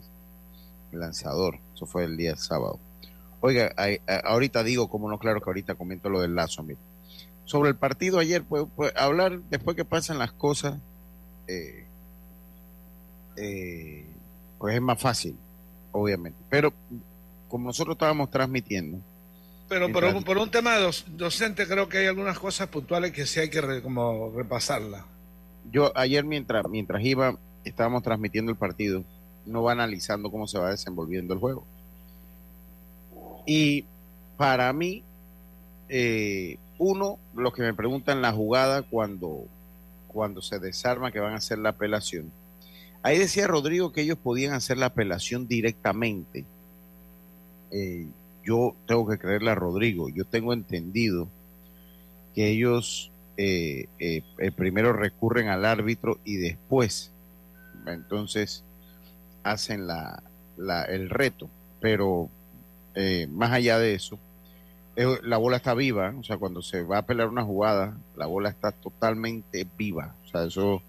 [0.92, 1.60] lanzador.
[1.76, 2.80] Eso fue el día sábado.
[3.42, 3.76] Oiga,
[4.24, 6.64] ahorita digo, como no, claro que ahorita comento lo del lazo.
[6.64, 6.80] mire.
[7.46, 10.80] Sobre el partido ayer, pues, pues, hablar después que pasan las cosas,
[11.48, 11.86] eh,
[13.36, 14.08] eh,
[14.58, 15.38] pues es más fácil,
[15.92, 16.40] obviamente.
[16.50, 16.74] Pero
[17.50, 19.00] como nosotros estábamos transmitiendo,
[19.70, 23.12] Pero por un, por un tema de doc- docente creo que hay algunas cosas puntuales
[23.12, 25.04] que sí hay que re- como repasarlas.
[25.72, 29.04] yo ayer mientras mientras iba estábamos transmitiendo el partido
[29.46, 31.66] no va analizando cómo se va desenvolviendo el juego.
[33.46, 33.86] Y
[34.38, 35.04] para mí
[35.90, 39.46] eh, uno los que me preguntan la jugada cuando
[40.08, 42.32] cuando se desarma que van a hacer la apelación
[43.04, 46.46] ahí decía Rodrigo que ellos podían hacer la apelación directamente.
[47.72, 48.08] Eh,
[48.48, 50.10] yo tengo que creerle a Rodrigo.
[50.10, 51.30] Yo tengo entendido
[52.34, 57.12] que ellos eh, eh, eh, primero recurren al árbitro y después
[57.88, 58.64] entonces
[59.44, 60.24] hacen la,
[60.58, 61.50] la- el reto.
[61.82, 62.30] Pero
[62.96, 64.20] eh, más allá de eso
[64.96, 68.26] eh, la bola está viva o sea cuando se va a pelear una jugada la
[68.28, 70.16] bola está totalmente viva.
[70.26, 70.84] O sea eso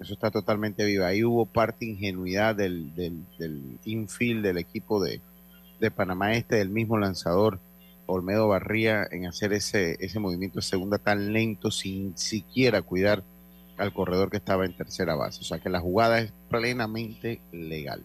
[0.00, 1.08] eso está totalmente viva.
[1.08, 5.20] Ahí hubo parte ingenuidad del, del, del infield del equipo de,
[5.84, 7.60] de Panamá Este del mismo lanzador
[8.06, 13.22] Olmedo Barría en hacer ese, ese movimiento de segunda tan lento sin siquiera cuidar
[13.78, 15.40] al corredor que estaba en tercera base.
[15.40, 18.02] O sea que la jugada es plenamente legal.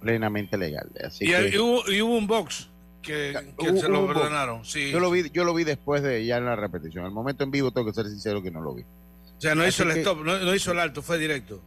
[0.00, 0.88] Plenamente legal.
[1.04, 2.68] Así Y, que, y hubo, y hubo un box
[3.02, 4.64] que, que Hubo- se lo perdonaron.
[4.64, 4.90] Sí.
[4.92, 7.04] yo lo vi, yo lo vi después de ya en la repetición.
[7.04, 8.82] Al momento en vivo tengo que ser sincero que no lo vi.
[8.82, 11.60] O sea, no Así hizo el que- stop, no, no hizo el alto, fue directo.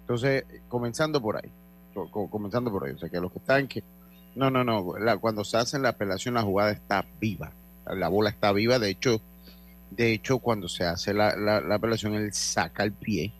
[0.00, 1.50] Entonces, comenzando por ahí,
[1.94, 3.82] co- co- comenzando por ahí, o sea, que los que están que,
[4.34, 7.52] no, no, no, cuando se hace la apelación la jugada está viva,
[7.86, 9.20] la bola está viva, de hecho,
[9.90, 13.32] de hecho cuando se hace la, la- la apelación él saca el pie,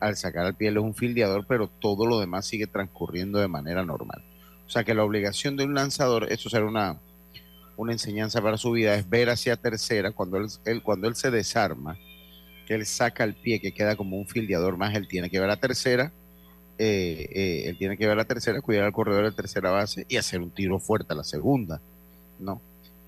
[0.00, 3.48] al sacar el pie él es un fildeador, pero todo lo demás sigue transcurriendo de
[3.48, 4.22] manera normal.
[4.66, 6.98] O sea que la obligación de un lanzador, eso será una,
[7.76, 11.30] una enseñanza para su vida, es ver hacia tercera cuando él, él- cuando él se
[11.30, 11.96] desarma,
[12.66, 15.50] que él saca el pie, que queda como un fildeador más, él tiene que ver
[15.50, 16.12] a tercera,
[16.78, 20.16] eh, eh, él tiene que ver a tercera, cuidar al corredor de tercera base y
[20.16, 21.80] hacer un tiro fuerte a la segunda,
[22.38, 22.60] ¿no?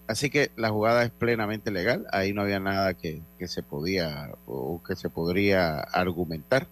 [0.06, 4.30] Así que la jugada es plenamente legal, ahí no había nada que, que se podía
[4.46, 6.66] o que se podría argumentar.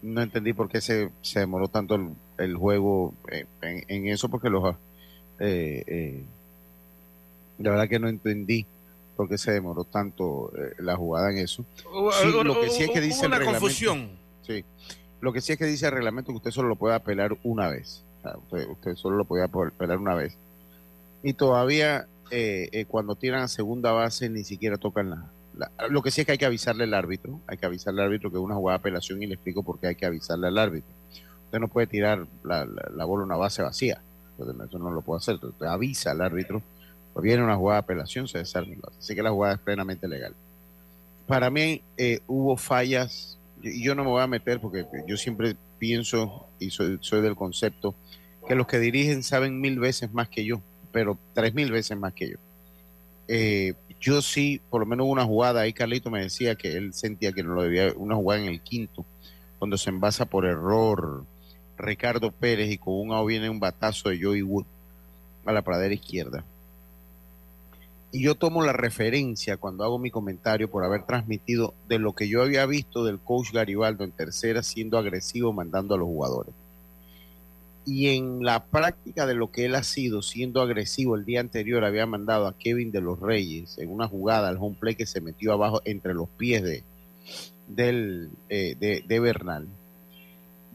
[0.00, 3.14] No entendí por qué se, se demoró tanto el, el juego
[3.62, 4.76] en, en eso, porque los...
[5.40, 6.22] eh, eh,
[7.58, 8.64] la verdad que no entendí
[9.16, 11.64] por qué se demoró tanto eh, la jugada en eso.
[12.22, 14.10] Sí, lo que sí es que dice una confusión.
[14.46, 14.64] Sí.
[15.20, 17.68] Lo que sí es que dice el reglamento que usted solo lo puede apelar una
[17.68, 18.04] vez.
[18.44, 20.36] Usted, usted solo lo puede apelar una vez.
[21.22, 26.10] Y todavía eh, eh, cuando tiran a segunda base ni siquiera tocan la, Lo que
[26.10, 27.40] sí es que hay que avisarle al árbitro.
[27.46, 29.78] Hay que avisarle al árbitro que es una jugada de apelación y le explico por
[29.80, 30.90] qué hay que avisarle al árbitro.
[31.46, 34.00] Usted no puede tirar la, la- la bola a una base vacía.
[34.38, 35.34] Eso no lo puede hacer.
[35.42, 36.62] Usted avisa al árbitro.
[37.14, 38.74] Pues viene una jugada de apelación, se desarma.
[38.98, 40.34] Así que la jugada es plenamente legal
[41.26, 45.56] para mí eh, hubo fallas y yo no me voy a meter porque yo siempre
[45.78, 47.94] pienso y soy, soy del concepto
[48.46, 52.14] que los que dirigen saben mil veces más que yo, pero tres mil veces más
[52.14, 52.36] que yo.
[53.28, 57.32] Eh, yo sí, por lo menos una jugada ahí, Carlito me decía que él sentía
[57.32, 59.04] que no lo debía, una jugada en el quinto,
[59.58, 61.24] cuando se envasa por error
[61.76, 64.66] Ricardo Pérez y con un out viene un batazo de Joey Wood
[65.44, 66.44] a la pradera izquierda.
[68.10, 72.28] Y yo tomo la referencia cuando hago mi comentario por haber transmitido de lo que
[72.28, 76.54] yo había visto del coach Garibaldo en tercera siendo agresivo mandando a los jugadores.
[77.84, 81.84] Y en la práctica de lo que él ha sido siendo agresivo el día anterior
[81.84, 85.20] había mandado a Kevin de los Reyes en una jugada al home play que se
[85.20, 86.84] metió abajo entre los pies de,
[87.76, 89.68] eh, de, de Bernal.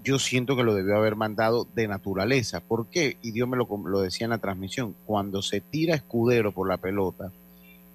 [0.04, 2.60] Yo siento que lo debió haber mandado de naturaleza.
[2.60, 3.18] ¿Por qué?
[3.22, 4.96] Y Dios me lo, decía en la transmisión.
[5.06, 7.32] Cuando se tira escudero por la pelota,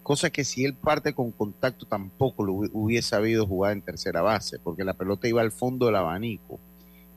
[0.03, 4.23] cosa que si él parte con contacto tampoco lo hubi- hubiese sabido jugar en tercera
[4.23, 6.59] base, porque la pelota iba al fondo del abanico.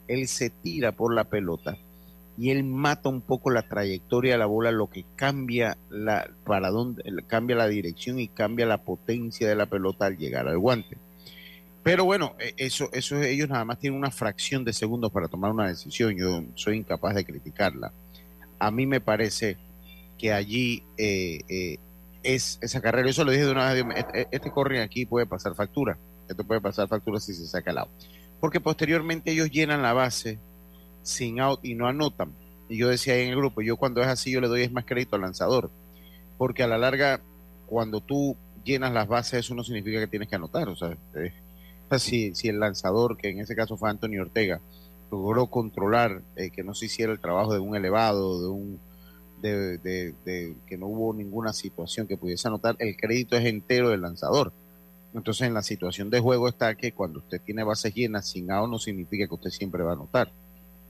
[0.08, 1.78] Él se tira por la pelota
[2.38, 6.70] y él mata un poco la trayectoria de la bola, lo que cambia la para
[6.70, 10.98] dónde cambia la dirección y cambia la potencia de la pelota al llegar al guante.
[11.84, 15.52] Pero bueno, e- eso, eso ellos nada más tienen una fracción de segundos para tomar
[15.52, 16.16] una decisión.
[16.18, 17.92] Yo soy incapaz de criticarla.
[18.60, 19.58] A mí me parece
[20.18, 21.78] que allí eh, eh,
[22.24, 23.10] es esa carrera.
[23.10, 23.84] Eso lo dije de una vez.
[23.96, 25.98] Este, este corre aquí puede pasar factura.
[26.28, 27.90] Esto puede pasar factura si se saca el out.
[28.40, 30.40] Porque posteriormente ellos llenan la base
[31.04, 32.32] sin out y no anotan.
[32.70, 34.86] Y yo decía ahí en el grupo, yo cuando es así, yo le doy más
[34.86, 35.72] crédito al lanzador.
[36.38, 37.22] Porque a la larga,
[37.66, 40.70] cuando tú llenas las bases, eso no significa que tienes que anotar.
[40.70, 40.96] O sea,
[42.00, 44.60] si, si el lanzador, que en ese caso fue Antonio Ortega,
[45.12, 48.80] logró controlar eh, que no se hiciera el trabajo de un elevado, de un
[49.42, 53.90] de, de- de que no hubo ninguna situación que pudiese anotar, el crédito es entero
[53.90, 54.54] del lanzador.
[55.16, 58.70] Entonces, en la situación de juego está que cuando usted tiene bases llenas sin out
[58.70, 60.32] no significa que usted siempre va a anotar.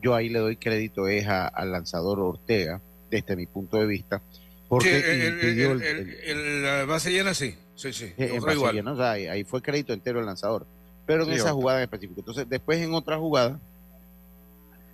[0.02, 4.22] Yo ahí le doy crédito es a- al lanzador Ortega, desde mi punto de vista,
[4.68, 7.56] porque el, el- el- el- el- el- la base llena sí.
[7.76, 8.06] Sí, sí.
[8.18, 8.76] eh, en base igual.
[8.76, 10.68] llena, o sea, ahí, ahí fue crédito entero del lanzador.
[11.06, 12.20] Pero en Sí, esa jugada en específico.
[12.22, 13.60] Entonces, después en otra jugada,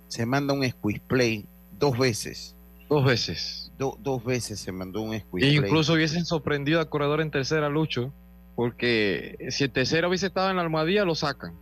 [0.08, 1.46] se manda un squeeze play
[1.78, 2.54] dos veces.
[2.88, 3.70] Dos veces.
[3.78, 5.68] Do- dos veces se mandó un squeeze E play.
[5.68, 8.12] incluso hubiesen sorprendido al corredor en tercera, Lucho,
[8.56, 11.52] porque si el tercero hubiese estado en la almohadilla, lo sacan.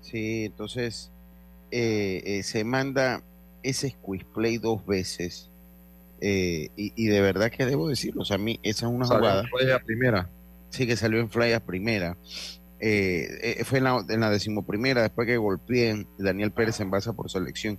[0.00, 1.10] Sí, entonces
[1.72, 3.22] eh, eh, se manda
[3.62, 5.50] ese squeeze play dos veces.
[6.20, 9.04] eh, y, y de verdad que debo decirlo, o sea, a mí esa es una
[9.04, 9.44] Salió jugada.
[9.50, 10.30] fue a primera.
[10.70, 12.16] Sí, que salió en fly a primera.
[12.78, 17.78] Eh, eh, fue en la, decimoprimera, después que golpeen Daniel Pérez en base por selección.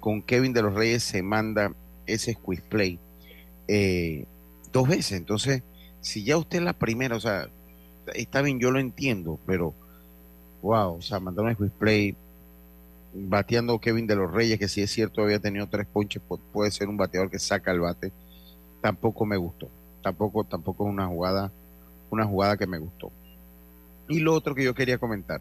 [0.00, 1.72] Con Kevin de los Reyes se manda
[2.06, 2.98] ese squeeze play
[3.68, 4.26] eh,
[4.72, 5.12] dos veces.
[5.12, 5.62] Entonces,
[6.00, 7.48] si ya usted la primera, o sea,
[8.14, 9.74] está bien, yo lo entiendo, pero
[10.62, 12.16] wow, o sea, mandar un squeeze play
[13.14, 16.70] bateando Kevin de los Reyes, que si es cierto había tenido tres ponches, pu- puede
[16.70, 18.12] ser un bateador que saca el bate,
[18.82, 19.70] tampoco me gustó.
[20.02, 21.50] Tampoco, tampoco es una jugada,
[22.10, 23.10] una jugada que me gustó.
[24.08, 25.40] Y lo otro que yo quería comentar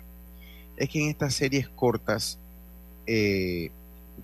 [0.77, 2.39] es que en estas series cortas,
[3.05, 3.69] eh,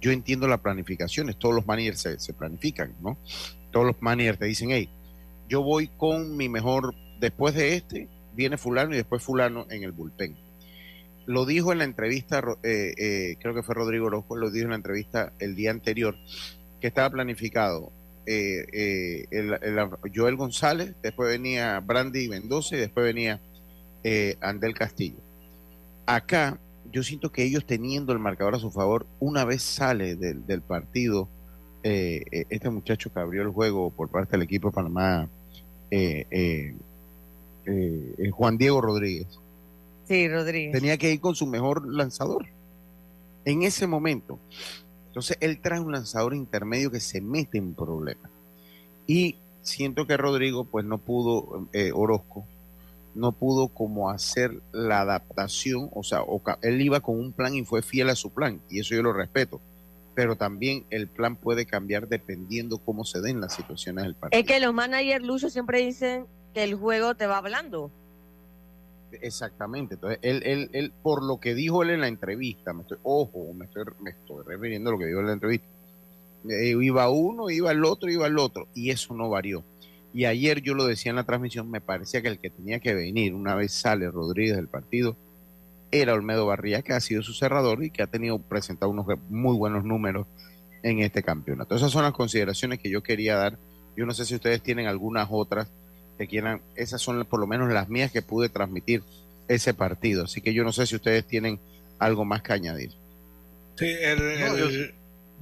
[0.01, 3.17] yo entiendo la planificación, todos los managers se, planifican, ¿no?
[3.71, 4.89] Todos los managers te dicen, hey,
[5.47, 9.91] yo voy con mi mejor, después de este, viene fulano y después fulano en el
[9.91, 10.37] bullpen.
[11.25, 14.71] Lo dijo en la entrevista, eh, eh, creo que fue Rodrigo Orozco, lo dijo en
[14.71, 16.15] la entrevista el día anterior,
[16.81, 17.91] que estaba planificado
[18.25, 23.41] eh, el- el- Joel González, después venía Brandy Mendoza y después venía
[24.03, 25.17] eh, Andel Castillo.
[26.05, 26.59] Acá
[26.91, 30.61] yo siento que ellos teniendo el marcador a su favor, una vez sale del, del
[30.61, 31.27] partido,
[31.83, 35.29] eh, eh, este muchacho que abrió el juego por parte del equipo de Panamá,
[35.91, 36.73] eh,
[38.31, 39.27] Juan Diego Rodríguez,
[40.07, 40.71] Sí, Rodríguez.
[40.73, 42.47] tenía que ir con su mejor lanzador
[43.45, 44.39] en ese momento.
[45.07, 48.31] Entonces él trae un lanzador intermedio que se mete en problemas.
[49.05, 52.45] Y siento que Rodrigo, pues no pudo, eh, Orozco,
[53.15, 56.21] no pudo como hacer la adaptación, o sea,
[56.61, 59.13] él iba con un plan y fue fiel a su plan, y eso yo lo
[59.13, 59.59] respeto.
[60.15, 64.39] Pero también el plan puede cambiar dependiendo cómo se den las situaciones del partido.
[64.39, 67.91] Es que los managers Lucho siempre dicen que el juego te va hablando.
[69.11, 69.95] Exactamente.
[69.95, 73.53] Entonces, él, él, él, por lo que dijo él en la entrevista, me estoy, ojo,
[73.53, 75.67] me estoy, me estoy refiriendo a lo que dijo en la entrevista.
[76.47, 79.63] Eh, iba uno, iba el otro, iba el otro, y eso no varió.
[80.13, 82.93] Y ayer yo lo decía en la transmisión, me parecía que el que tenía que
[82.93, 85.15] venir una vez sale Rodríguez del partido
[85.91, 89.55] era Olmedo Barría, que ha sido su cerrador y que ha tenido presentado unos muy
[89.55, 90.27] buenos números
[90.83, 91.75] en este campeonato.
[91.75, 93.57] Esas son las consideraciones que yo quería dar.
[93.95, 95.67] Yo no sé si ustedes tienen algunas otras
[96.17, 99.03] que quieran, esas son por lo menos las mías que pude transmitir
[99.47, 100.25] ese partido.
[100.25, 101.59] Así que yo no sé si ustedes tienen
[101.97, 102.91] algo más que añadir.
[103.77, 104.93] Sí, el,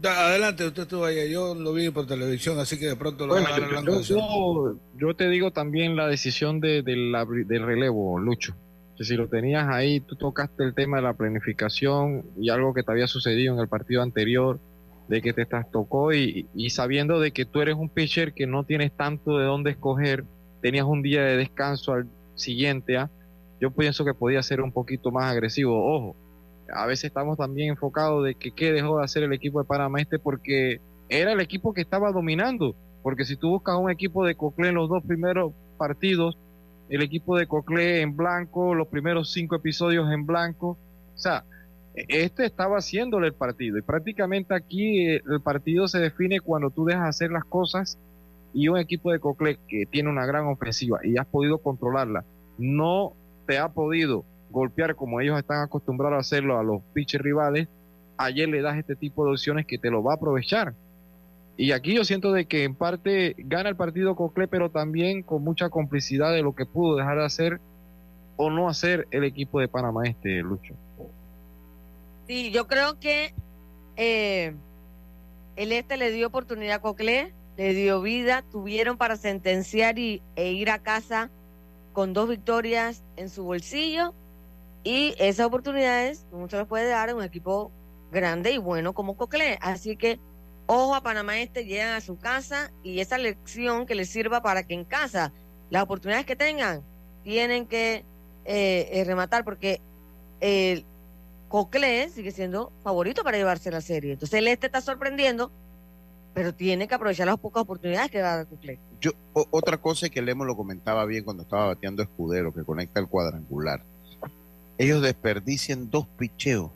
[0.04, 1.30] adelante, usted estuvo ahí.
[1.32, 4.02] Yo lo vi por televisión, así que de pronto lo Bueno, van a dar yo,
[4.02, 8.54] yo- yo- te digo también la decisión de, de la- del relevo, Lucho.
[8.98, 12.84] Que si lo tenías ahí, tú tocaste el tema de la planificación y algo que
[12.84, 14.60] te había sucedido en el partido anterior,
[15.08, 18.64] de que te trastocó y, y sabiendo de que tú eres un pitcher que no
[18.66, 20.26] tienes tanto de dónde escoger,
[20.62, 23.10] tenías un día de descanso al siguiente, ¿ah?
[23.62, 25.76] yo pienso que podía ser un poquito más agresivo.
[25.96, 26.16] Ojo,
[26.74, 30.02] a veces estamos también enfocados de que qué dejó de hacer el equipo de Panamá
[30.02, 32.76] este porque era el equipo que estaba dominando.
[33.04, 36.38] Porque si tú buscas un equipo de Cocle en los dos primeros partidos,
[36.90, 40.78] el equipo de Cocle en blanco, los primeros cinco episodios en blanco,
[41.16, 41.46] o sea,
[41.96, 43.78] este estaba haciéndole el partido.
[43.78, 47.98] Y prácticamente aquí eh, el partido se define cuando tú dejas hacer las cosas
[48.54, 52.26] y un equipo de Cocle que tiene una gran ofensiva y has podido controlarla,
[52.58, 53.14] no
[53.46, 54.26] te ha podido
[54.58, 57.68] golpear como ellos están acostumbrados a hacerlo a los pitchers rivales,
[58.18, 60.74] ayer le das este tipo de opciones que te lo va a aprovechar.
[61.56, 65.44] Y aquí yo siento de que en parte gana el partido Cocle, pero también con
[65.44, 67.60] mucha complicidad de lo que pudo dejar de hacer
[68.36, 70.76] o no hacer el equipo de Panamá este, Lucho.
[72.28, 73.34] Sí, yo creo que
[73.96, 74.54] eh,
[75.56, 80.52] el este le dio oportunidad a Cocle, le dio vida, tuvieron para sentenciar y, e
[80.52, 81.32] ir a casa
[81.94, 84.14] con dos victorias en su bolsillo
[84.88, 87.74] y esas oportunidades no se las puede dar a un equipo
[88.10, 89.60] grande y bueno como Cocle.
[89.60, 90.18] Así que
[90.66, 94.64] ojo a Panamá Este, llegan a su casa y esa lección que les sirva para
[94.64, 95.34] que en casa
[95.70, 96.84] las oportunidades que tengan
[97.26, 98.06] tienen que
[98.46, 99.82] eh, eh, rematar porque
[100.40, 100.86] el
[102.14, 104.14] sigue siendo favorito para llevarse la serie.
[104.14, 105.52] Entonces el Este está sorprendiendo,
[106.34, 108.80] pero tiene que aprovechar las pocas oportunidades que da Cocle.
[109.02, 113.10] Yo, otra cosa que Lemo lo comentaba bien cuando estaba bateando Escudero, que conecta el
[113.10, 113.84] cuadrangular.
[114.78, 116.70] Ellos desperdician dos picheos,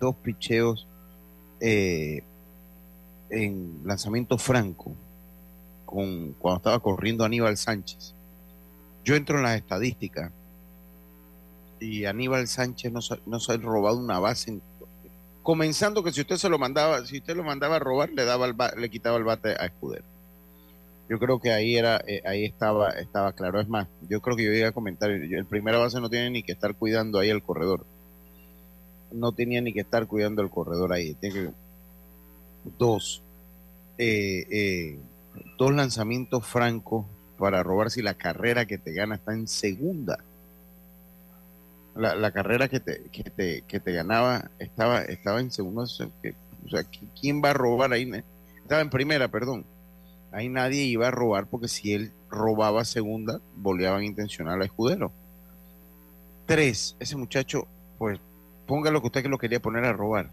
[0.00, 0.86] dos picheos
[1.60, 2.22] eh,
[3.30, 4.92] en lanzamiento franco,
[5.86, 8.14] con, cuando estaba corriendo Aníbal Sánchez.
[9.04, 10.32] Yo entro en las estadísticas
[11.78, 14.62] y Aníbal Sánchez no se, no se ha robado una base en-
[15.42, 18.46] comenzando que si usted se lo mandaba, si usted lo mandaba a robar, le daba
[18.46, 20.04] el le quitaba el bate a Escudero.
[21.08, 23.60] Yo creo que ahí era, eh, ahí estaba, estaba claro.
[23.60, 26.42] Es más, yo creo que yo iba a comentar, el primera base no tiene ni
[26.42, 27.84] que estar cuidando ahí el corredor.
[29.12, 31.14] No tenía ni que estar cuidando el corredor ahí.
[31.14, 31.50] Tiene que-
[32.78, 33.22] dos,
[33.98, 34.98] eh, eh,
[35.58, 37.04] dos lanzamientos francos
[37.38, 40.18] para robar si la carrera que te gana está en segunda.
[41.94, 45.82] La, la carrera que te, que te, que te ganaba estaba, estaba en segunda.
[45.82, 46.08] O sea,
[47.20, 48.10] ¿quién va a robar ahí?
[48.62, 49.64] Estaba en primera, perdón
[50.34, 55.12] ahí nadie iba a robar porque si él robaba segunda, boleaban intencional a Escudero.
[56.46, 57.66] Tres, ese muchacho,
[57.98, 58.20] pues
[58.66, 60.30] ponga lo que usted que lo quería poner a robar.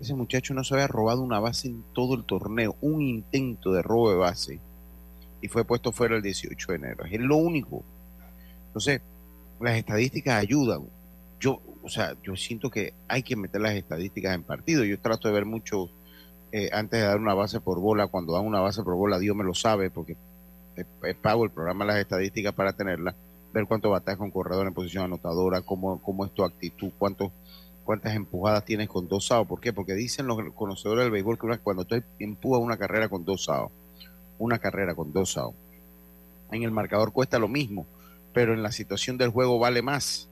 [0.00, 3.82] Ese muchacho no se había robado una base en todo el torneo, un intento de
[3.82, 4.60] robo de base
[5.40, 7.04] y fue puesto fuera el 18 de enero.
[7.04, 7.84] Es lo único.
[8.68, 9.00] Entonces,
[9.60, 10.86] las estadísticas ayudan.
[11.40, 14.84] Yo, o sea, yo siento que hay que meter las estadísticas en partido.
[14.84, 15.90] Yo trato de ver mucho
[16.52, 19.36] eh, antes de dar una base por bola, cuando dan una base por bola, Dios
[19.36, 20.16] me lo sabe, porque
[20.76, 23.14] es, pago el programa las estadísticas para tenerla,
[23.52, 27.32] ver cuánto bateas con corredor en posición anotadora, cómo, cómo es tu actitud, cuánto,
[27.84, 29.48] cuántas empujadas tienes con dos outs.
[29.48, 29.72] ¿Por qué?
[29.72, 33.72] Porque dicen los conocedores del béisbol que cuando tú empujas una carrera con dos outs,
[34.38, 35.56] una carrera con dos outs,
[36.50, 37.86] en el marcador cuesta lo mismo,
[38.32, 40.28] pero en la situación del juego vale más.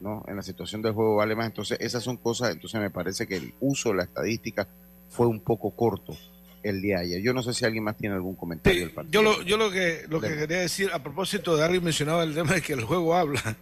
[0.00, 0.24] ¿no?
[0.26, 1.46] En la situación del juego vale más.
[1.46, 4.68] Entonces, esas son cosas, entonces me parece que el uso de la estadística
[5.12, 6.16] fue un poco corto
[6.62, 7.22] el día de ayer.
[7.22, 9.12] Yo no sé si alguien más tiene algún comentario del partido.
[9.12, 12.34] Yo lo, yo lo que lo que quería decir a propósito de alguien mencionaba el
[12.34, 13.56] tema de que el juego habla.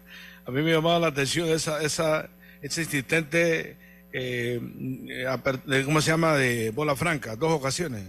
[0.47, 2.31] A mí me llamaba la atención esa esa
[2.63, 3.77] ese insistente
[4.13, 4.61] eh,
[5.85, 6.35] ¿cómo se llama?
[6.35, 8.05] de bola franca, dos ocasiones.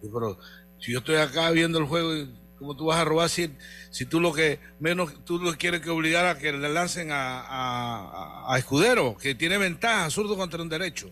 [0.00, 0.38] Pero
[0.78, 2.10] si yo estoy acá viendo el juego,
[2.58, 3.50] ¿cómo tú vas a robar si,
[3.90, 7.40] si tú lo que menos tú lo quieres que obligar a que le lancen a,
[7.40, 11.10] a, a Escudero, que tiene ventaja zurdo contra un derecho?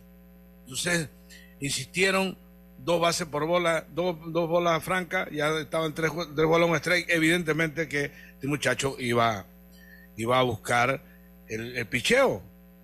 [0.63, 1.09] Entonces
[1.61, 2.37] insistieron
[2.79, 7.09] dos bases por bola, dos, dos bolas francas, ya estaban tres, tres bolas un strike.
[7.11, 9.47] Evidentemente que este muchacho iba,
[10.17, 11.03] iba a buscar
[11.49, 12.43] el, el picheo.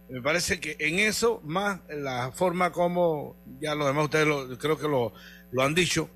[0.08, 4.78] Me parece que en eso, más la forma como, ya los demás ustedes lo- creo
[4.78, 5.12] que lo,
[5.52, 6.10] lo han dicho,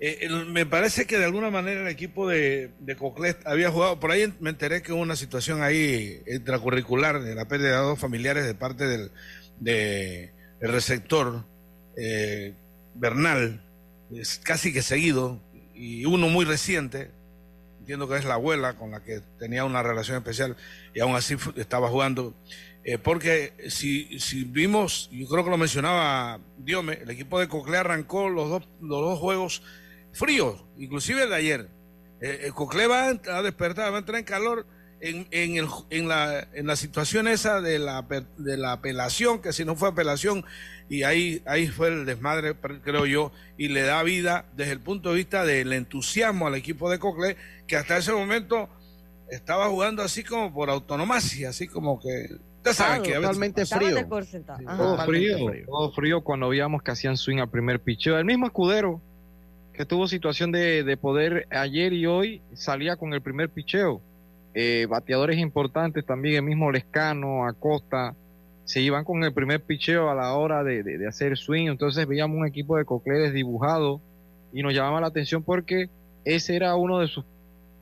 [0.00, 4.10] eh, me parece que de alguna manera el equipo de, de Coclet había jugado, por
[4.10, 8.44] ahí me enteré que hubo una situación ahí extracurricular de la pérdida de dos familiares
[8.46, 9.10] de parte del
[9.58, 11.44] de, el receptor
[11.96, 12.54] eh,
[12.94, 13.62] Bernal,
[14.14, 15.40] es casi que seguido,
[15.74, 17.10] y uno muy reciente,
[17.80, 20.56] entiendo que es la abuela con la que tenía una relación especial
[20.94, 22.34] y aún así estaba jugando.
[22.84, 27.78] Eh, porque si, si vimos, yo creo que lo mencionaba Diome, el equipo de Coclé
[27.78, 29.62] arrancó los dos, los dos juegos
[30.12, 31.68] fríos, inclusive el de ayer.
[32.20, 34.66] Eh, el Coclé va a despertar, va a entrar en calor
[35.00, 39.40] en, en, el, en, la, en la situación esa de la, per- de la apelación,
[39.42, 40.44] que si no fue apelación,
[40.88, 45.10] y ahí, ahí fue el desmadre, creo yo, y le da vida desde el punto
[45.10, 47.36] de vista del entusiasmo al equipo de Coclé,
[47.66, 48.68] que hasta ese momento
[49.30, 52.28] estaba jugando así como por autonomacia, así como que...
[52.74, 53.36] Sabe que a veces-
[54.76, 55.36] Todo frío,
[55.66, 58.18] todo frío cuando veíamos que hacían swing al primer picheo.
[58.18, 59.00] El mismo escudero
[59.72, 64.00] que tuvo situación de, de poder ayer y hoy salía con el primer picheo.
[64.58, 68.14] Eh, bateadores importantes también, el mismo Lescano, Acosta,
[68.64, 71.68] se iban con el primer picheo a la hora de, de- hacer swing.
[71.68, 74.00] Entonces veíamos un equipo de Coclé dibujado
[74.54, 75.90] y nos llamaba la atención porque
[76.24, 77.22] ese era uno de sus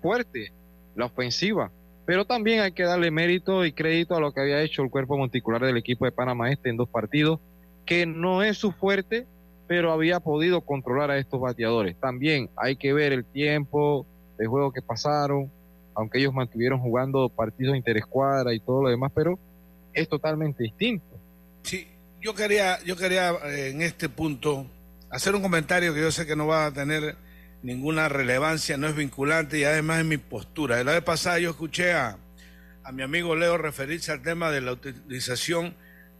[0.03, 0.53] fuertes,
[0.97, 1.71] la ofensiva.
[2.07, 5.17] Pero también hay que darle mérito y crédito a lo que había hecho el cuerpo
[5.17, 7.39] monticular del equipo de Panamá Este en dos partidos,
[7.87, 9.29] que no es su fuerte,
[9.69, 11.97] pero había podido controlar a estos bateadores.
[12.01, 14.07] También hay que ver el tiempo
[14.37, 15.53] de juego que pasaron,
[15.95, 19.39] aunque ellos mantuvieron jugando partidos interescuadra y todo lo demás, pero
[19.93, 21.19] es totalmente distinto.
[21.63, 21.89] Sí,
[22.21, 24.67] yo quería, yo quería eh, en este punto
[25.11, 27.17] hacer un comentario que yo sé que no va a tener
[27.63, 30.83] ninguna relevancia, no es vinculante y además es mi postura.
[30.85, 32.19] La vez pasada yo escuché a,
[32.83, 35.75] a mi amigo Leo referirse al tema de la utilización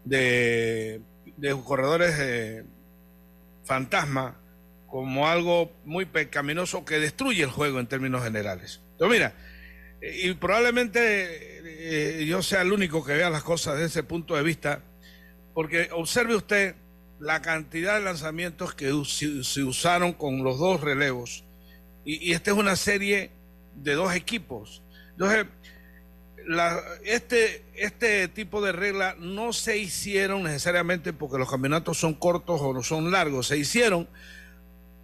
[0.05, 1.01] de,
[1.37, 2.65] de corredores de
[3.63, 4.35] fantasma
[4.87, 8.81] como algo muy pecaminoso que destruye el juego en términos generales.
[8.93, 9.54] Entonces, mira, eh,
[10.13, 14.43] y probablemente eh, yo sea el único que vea las cosas desde ese punto de
[14.43, 14.81] vista,
[15.53, 16.75] porque observe usted
[17.19, 21.43] la cantidad de lanzamientos que se, usaron con los dos relevos,
[22.03, 23.31] y, y esta es una serie
[23.75, 24.83] de dos equipos.
[25.11, 25.47] Entonces,
[27.03, 32.73] este, este tipo de reglas no se hicieron necesariamente porque los campeonatos son cortos o
[32.73, 34.07] no son largos, se hicieron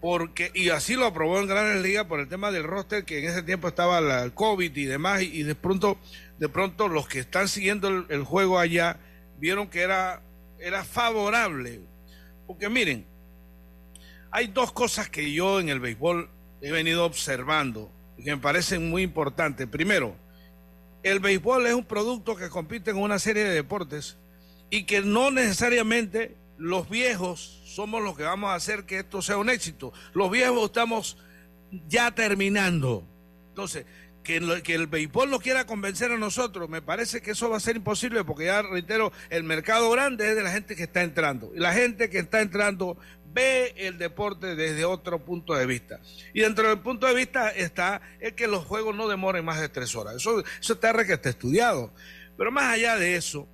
[0.02, 3.30] porque, y así lo aprobó en Grandes Ligas por el tema del roster, que en
[3.30, 5.97] ese tiempo estaba la, COVID y demás, y, de pronto,
[6.39, 8.97] de pronto los que están siguiendo el, el juego allá
[9.38, 10.24] vieron que era,
[10.60, 11.82] era favorable.
[12.47, 13.06] Porque miren,
[14.32, 16.30] hay dos cosas que yo en el béisbol
[16.62, 19.68] he venido observando y que me parecen muy importantes.
[19.68, 20.16] Primero,
[21.04, 24.18] el béisbol es un producto que compite en una serie de deportes
[24.72, 29.38] y que no necesariamente los viejos somos los que vamos a hacer que esto sea
[29.38, 29.91] un éxito.
[30.14, 31.18] Los viejos estamos
[31.88, 33.03] ya terminando.
[33.49, 33.86] Entonces,
[34.24, 37.59] que, que el béisbol nos quiera convencer a nosotros, me parece que eso va a
[37.59, 41.51] ser imposible porque ya reitero, el mercado grande es de la gente que está entrando.
[41.55, 42.95] Y la gente que está entrando
[43.34, 45.99] ve el deporte desde otro punto de vista.
[46.34, 49.70] Y dentro del punto de vista está el que los juegos no demoren más de
[49.70, 50.16] tres horas.
[50.16, 51.91] Eso, eso está que está estudiado.
[52.38, 53.47] Pero más allá de eso,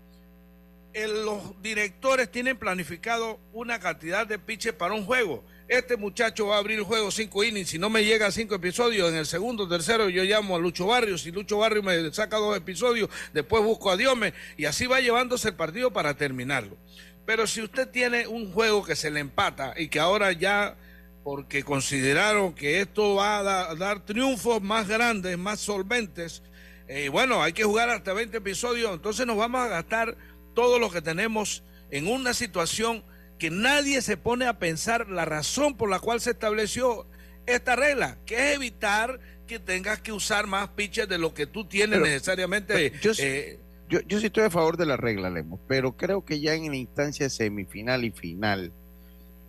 [1.06, 5.44] los directores tienen planificado una cantidad de pitches para un juego.
[5.68, 7.70] Este muchacho va a abrir el juego cinco innings.
[7.70, 10.88] Si no me llega a cinco episodios, en el segundo, tercero, yo llamo a Lucho
[10.88, 11.22] Barrios.
[11.22, 14.34] Si Lucho Barrios me saca dos episodios, después busco a Diome.
[14.56, 16.78] Y así va llevándose el partido para terminarlo.
[17.26, 20.78] Pero si usted tiene un juego que se le empata y que ahora ya,
[21.24, 26.42] porque consideraron que esto va a da, dar triunfos más grandes, más solventes,
[26.88, 30.16] eh, bueno, hay que jugar hasta 20 episodios, entonces nos vamos a gastar
[30.58, 33.04] todo lo que tenemos en una situación
[33.38, 37.06] que nadie se pone a pensar la razón por la cual se estableció
[37.46, 41.66] esta regla, que es evitar que tengas que usar más pitches de lo que tú
[41.66, 42.92] tienes Pero, necesariamente.
[43.04, 46.40] yo, eh, yo, yo sí estoy a favor de la regla, Lemos, pero creo que
[46.40, 48.72] ya en la instancia semifinal y final,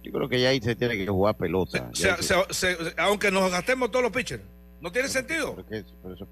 [0.04, 1.88] yo creo que ya ahí se tiene que jugar pelota.
[1.94, 4.42] se- se- se- aunque nos gastemos todos los pitchers,
[4.82, 5.56] no tiene sentido.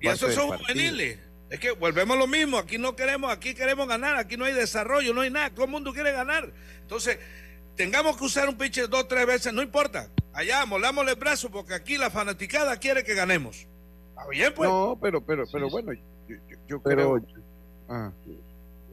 [0.02, 1.18] Y eso son juveniles.
[1.50, 4.52] Es que volvemos a lo mismo, aquí no queremos, aquí queremos ganar, aquí no hay
[4.52, 6.50] desarrollo, no hay nada, todo el mundo quiere ganar.
[6.80, 7.18] Entonces,
[7.76, 10.08] tengamos que usar un pitcher dos, tres veces, no importa.
[10.32, 13.66] Allá, molámosle el brazo, porque aquí la fanaticada quiere que ganemos.
[14.10, 14.68] Está bien, pues.
[14.68, 16.36] No, pero, pero, pero bueno, yo, yo-
[16.66, 17.22] yo Pero- creo.
[17.88, 18.10] Ah.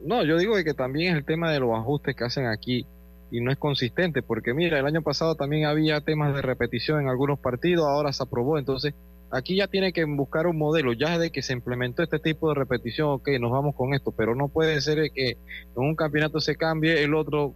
[0.04, 2.86] No, yo digo que también es el tema de los ajustes que hacen aquí
[3.30, 7.08] y no es consistente, porque mira, el año pasado también había temas de repetición en
[7.08, 8.94] algunos partidos, ahora se aprobó, entonces
[9.34, 12.54] aquí ya tiene que buscar un modelo, ya desde que se implementó este tipo de
[12.54, 15.38] repetición, ok, nos vamos con esto, pero no puede ser que en
[15.74, 17.52] un campeonato se cambie, el otro,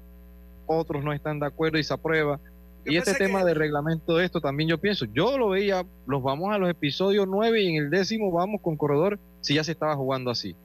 [0.67, 2.41] otros no están de acuerdo y se aprueba.
[2.85, 6.53] Y este tema de reglamento de esto también yo pienso, yo lo veía, los vamos
[6.53, 9.95] a los episodios 9 y en el décimo vamos con corredor si ya se estaba
[9.95, 10.57] jugando así.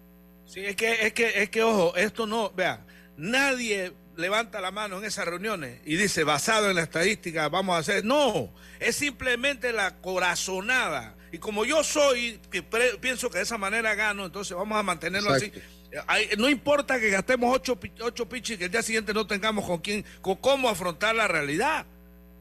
[0.46, 2.86] Sí, es que, es que, es que, ojo, esto no, vea,
[3.18, 7.80] nadie levanta la mano en esas reuniones y dice, basado en la estadística, vamos a
[7.80, 8.06] hacer.
[8.06, 11.16] No, es simplemente la corazonada.
[11.32, 14.84] Y como yo soy, que pre- pienso que de esa manera gano, entonces vamos a
[14.84, 15.60] mantenerlo Exacto.
[16.08, 16.28] así.
[16.38, 19.80] No importa que gastemos ocho, ocho pitches y que el día siguiente no tengamos con
[19.80, 21.86] quién, con cómo afrontar la realidad.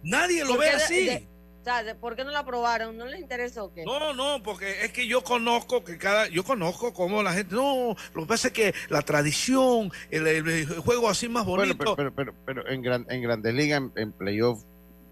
[0.02, 1.04] Nadie lo ¿Por ve así.
[1.06, 1.28] de-
[1.62, 2.96] o sea, de- ¿por qué no lo aprobaron?
[2.98, 3.84] ¿No les interesó o qué?
[3.84, 7.94] No, no, porque es que yo conozco que cada, yo conozco cómo la gente, no,
[8.14, 11.94] lo que pasa es que la tradición, el, el- el juego así más Bueno, bonito.
[11.96, 14.64] pero, pero, pero, pero en, gran, en Grandes Ligas, en, en playoff,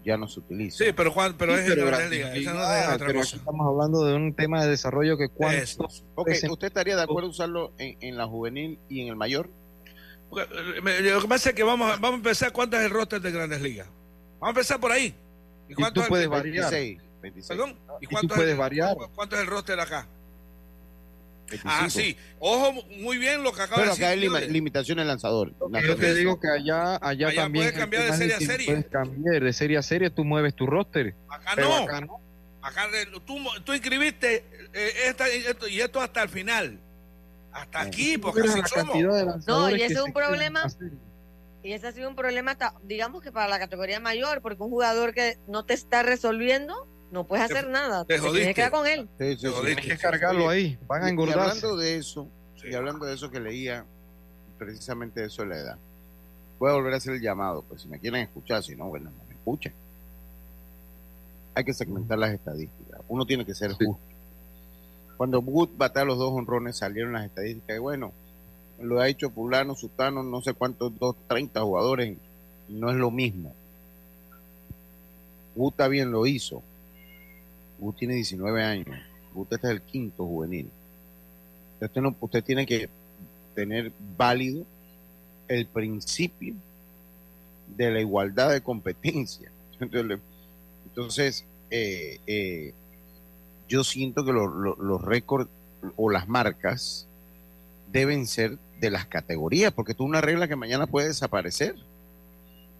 [0.03, 0.83] ya no se utiliza.
[0.83, 2.91] sí, pero Juan, pero Sí, es pero en la- Grandes Ligas, esa no es Ah,
[2.95, 3.29] otra pero cosa.
[3.29, 5.87] aquí estamos hablando de un tema de desarrollo que cuánto Eso.
[6.15, 9.49] Ok, veces- ¿usted estaría de acuerdo usarlo en, en la juvenil y en el mayor?
[10.37, 13.21] Eh, Lo que pasa es que vamos a, vamos a empezar cuánto es el roster
[13.21, 13.87] de Grandes Ligas.
[14.39, 15.13] Vamos a empezar por ahí.
[15.71, 16.71] ¿Y tú cuánto es el- puedes variar.
[16.71, 17.01] 26.
[17.21, 17.47] 26.
[17.47, 18.95] Perdón, ¿y Y cuánto tú es el- puedes variar.
[18.95, 20.07] cu- ¿Cuánto es el roster acá?
[21.49, 21.69] 25.
[21.83, 22.15] Ah, sí.
[22.39, 24.29] Ojo, muy bien lo que acaba Pero de decir.
[24.29, 25.53] acá hay limitaciones de lanzador.
[25.83, 28.65] Yo te digo que allá, allá, Allá también puedes el cambiar de serie a serie.
[28.67, 31.13] Puedes cambiar de serie a serie, tú mueves tu roster.
[31.29, 31.75] Acá pero no.
[31.83, 32.21] acá no.
[32.61, 36.79] Acá de- tú, tú inscribiste eh, esta, esto, y esto hasta el final.
[37.51, 39.45] Hasta aquí, porque así la somos.
[39.45, 40.63] No, y ese es un problema.
[41.63, 45.13] Y ese ha sido un problema, digamos que para la categoría mayor, porque un jugador
[45.13, 48.03] que no te está resolviendo, no puedes hacer nada.
[48.05, 49.07] te Te tienes que quedar con él.
[49.19, 49.53] Sí, sí, sí.
[49.65, 51.65] Tienes que cargarlo ahí, van a y engordarse.
[51.65, 52.27] hablando de eso,
[52.63, 53.85] y hablando de eso que leía,
[54.57, 55.77] precisamente eso de la edad.
[56.57, 59.11] Voy a volver a hacer el llamado, pues si me quieren escuchar, si no, bueno,
[59.11, 59.73] no me escuchen.
[61.53, 63.01] Hay que segmentar las estadísticas.
[63.07, 63.99] Uno tiene que ser justo.
[65.17, 67.75] Cuando Wood batea los dos honrones, salieron las estadísticas.
[67.75, 68.13] Y bueno,
[68.81, 72.17] lo ha hecho Fulano, Sutano, no sé cuántos, dos, 30 jugadores.
[72.69, 73.53] No es lo mismo.
[75.55, 76.61] Wood también lo hizo.
[77.79, 78.97] Wood tiene 19 años.
[79.33, 80.69] Wood este es el quinto juvenil.
[81.81, 82.89] Usted, no, usted tiene que
[83.55, 84.65] tener válido
[85.47, 86.53] el principio
[87.75, 89.51] de la igualdad de competencia.
[90.85, 92.73] Entonces, eh, eh,
[93.67, 95.49] yo siento que lo- lo- los récords
[95.95, 97.07] o las marcas
[97.91, 101.75] deben ser de las categorías, porque es una regla que mañana puede desaparecer.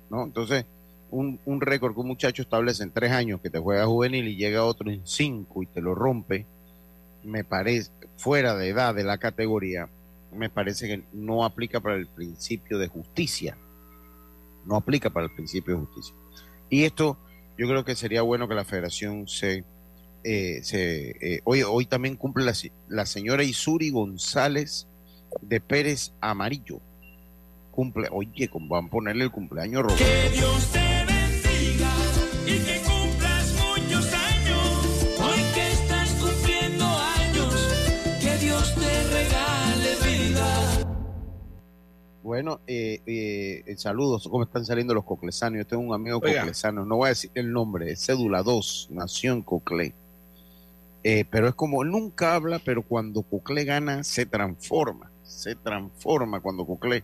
[0.10, 0.24] ¿no?
[0.24, 0.66] Entonces,
[1.10, 4.36] un, un récord que un muchacho establece en tres años que te juega juvenil y
[4.36, 6.46] llega otro en cinco y te lo rompe,
[7.24, 9.90] me parece, fuera de edad de la categoría,
[10.34, 13.58] me parece que no aplica para el principio de justicia.
[14.66, 16.16] No aplica para el principio de justicia.
[16.70, 17.18] Y esto,
[17.58, 19.66] yo creo que sería bueno que la federación se...
[20.24, 22.54] eh, se eh, hoy, hoy también cumple la,
[22.88, 24.88] la señora Isuri González
[25.42, 26.80] de Pérez Amarillo.
[27.72, 30.04] Cumple, oye, como van a ponerle el cumpleaños Roberto.
[30.34, 31.92] Dios te bendiga
[32.46, 35.08] y que cumplas muchos años.
[35.22, 37.56] Hoy que estás cumpliendo años,
[38.20, 40.86] que Dios te regale vida.
[42.24, 44.28] Bueno, eh, eh, eh, saludos.
[44.30, 45.60] ¿Cómo están saliendo los coclesanos?
[45.60, 46.42] Yo tengo un amigo Oiga.
[46.42, 46.86] coclesano.
[46.86, 47.92] No voy a decir el nombre.
[47.92, 48.90] Es cédula 2.
[48.92, 49.96] Nació en Cocle.
[51.04, 55.11] Eh, pero es como, nunca habla, pero cuando Cocle gana, se transforma.
[55.32, 57.04] Se transforma cuando Cocle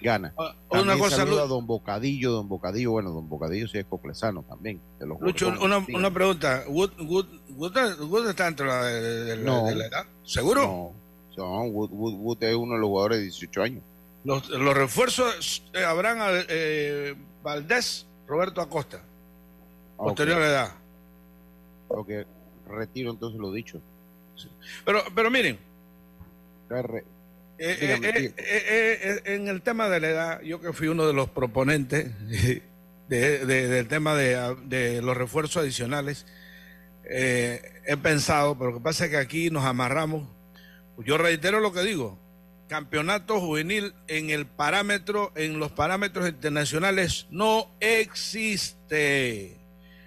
[0.00, 0.32] gana.
[0.36, 2.30] una También cosa, saluda a Don Bocadillo.
[2.32, 4.80] Don Bocadillo, bueno, Don Bocadillo sí es coclesano también.
[5.20, 6.64] Lucho, Don una, una pregunta.
[6.68, 9.66] ¿Wood, Wood, Wood, Wood está dentro de la, de- de la- No.
[9.66, 10.06] de la edad?
[10.24, 10.62] ¿Seguro?
[10.62, 10.92] No,
[11.36, 13.82] no, Wood, es uno de los jugadores de 18 años.
[14.24, 16.18] Los, los refuerzos eh, habrán
[16.48, 19.02] eh, Valdés, Roberto Acosta.
[19.96, 20.72] Posterior a la edad.
[21.88, 22.08] Ok,
[22.68, 23.80] retiro entonces lo dicho.
[24.84, 25.58] Pero, pero miren,
[26.68, 27.04] Re-
[27.58, 31.12] eh, Dígame, eh, eh, en el tema de la edad, yo que fui uno de
[31.12, 32.10] los proponentes
[33.08, 36.26] de- de- del tema de, de los refuerzos adicionales,
[37.06, 40.28] he pensado, pero lo que pasa es que aquí nos amarramos.
[41.04, 42.18] Yo reitero lo que digo.
[42.68, 49.58] Campeonato juvenil en el parámetro, en los parámetros internacionales, no existe.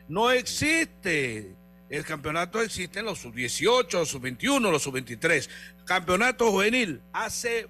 [0.08, 1.54] No existe.
[1.90, 5.48] El campeonato existe en los sub-18, los sub-21, los sub-23.
[5.88, 7.70] Campeonato juvenil hace,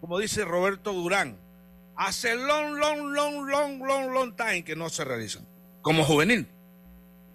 [0.00, 1.36] como dice Roberto Durán,
[1.96, 5.44] hace long, long, long, long, long, long time que no se realizan.
[5.80, 6.46] Como juvenil.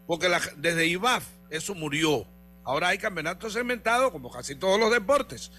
[0.08, 2.26] Porque desde IBAF eso murió.
[2.64, 5.52] Ahora hay campeonatos segmentados como casi todos los deportes.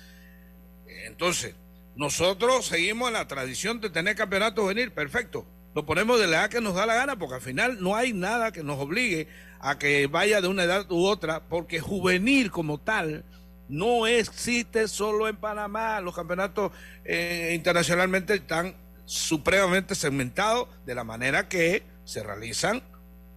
[1.04, 1.54] Entonces,
[1.94, 5.44] nosotros seguimos la tradición de tener campeonato juvenil, perfecto.
[5.74, 8.14] Lo ponemos de la edad que nos da la gana, porque al final no hay
[8.14, 9.28] nada que nos obligue
[9.60, 13.26] a que vaya de una edad u otra, porque juvenil como tal
[13.68, 16.00] no existe solo en Panamá.
[16.00, 16.72] Los campeonatos
[17.04, 22.82] eh, internacionalmente están supremamente segmentados de la manera que se realizan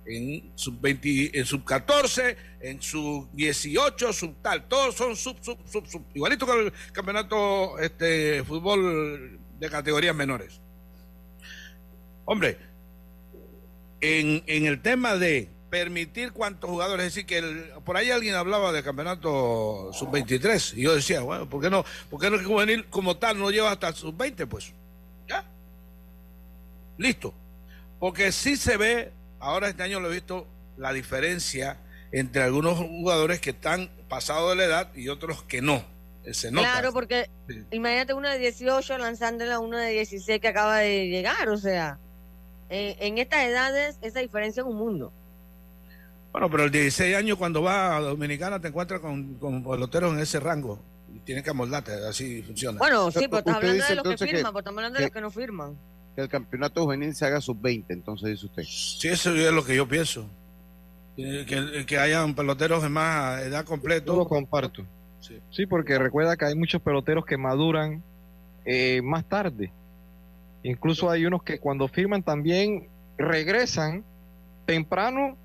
[0.05, 5.57] en sub 20, en sub 14, en sub 18, sub tal, todos son sub, sub,
[5.65, 10.59] sub, sub, igualito que el campeonato este fútbol de categorías menores.
[12.25, 12.57] Hombre,
[13.99, 18.35] en, en el tema de permitir cuántos jugadores, es decir, que el- por ahí alguien
[18.35, 22.35] hablaba del campeonato sub 23 y yo decía, bueno, ¿por qué no, por qué no
[22.35, 24.45] el juvenil como tal no lleva hasta sub 20?
[24.47, 24.73] Pues
[25.29, 25.45] ya,
[26.97, 27.33] listo.
[27.99, 30.45] Porque sí se ve, ahora este año lo he visto,
[30.77, 31.77] la diferencia
[32.11, 35.83] entre algunos jugadores que están pasados de la edad y otros que no.
[36.25, 36.69] Eh, Se nota.
[36.73, 37.29] Claro, porque
[37.71, 41.97] imagínate uno de 18 lanzándole a uno de 16 que acaba de llegar, o sea,
[42.69, 45.13] en, en estas edades esa diferencia es un mundo.
[46.31, 50.19] Bueno, pero el 16 años cuando va a Dominicana te encuentras con, con peloteros en
[50.19, 50.79] ese rango.
[51.13, 52.77] Y tienes que amoldarte, así funciona.
[52.79, 55.01] Bueno, sí, pero estás Usted hablando dice de los que firman, pero estamos hablando de
[55.03, 55.77] los que- que no firman.
[56.15, 58.63] Que el campeonato juvenil se haga sub-20, entonces dice usted.
[58.63, 60.25] Sí, eso es lo que yo pienso.
[61.17, 64.13] Que, que, que hayan peloteros de más edad completo.
[64.13, 64.85] Yo lo comparto.
[65.19, 65.37] Sí.
[65.51, 68.01] Sí, porque recuerda que hay muchos peloteros que maduran
[68.65, 69.71] eh, más tarde.
[70.63, 74.03] Incluso hay unos que cuando firman también regresan
[74.65, 75.37] temprano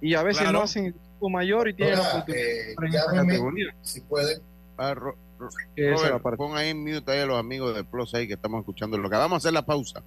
[0.00, 0.58] y a veces Claro.
[0.58, 3.74] no hacen el equipo mayor y tienen la Oiga, oportunidad eh, categoría.
[3.82, 4.40] si puede.
[4.76, 8.14] Ah, Ro- Ro- la Robert, pon ahí en mute ahí a los amigos de Plus
[8.14, 10.02] ahí que estamos escuchando lo que vamos a hacer la pausa.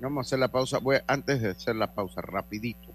[0.00, 0.78] Vamos a hacer la pausa.
[0.78, 2.92] Voy, antes de hacer la pausa, rapidito.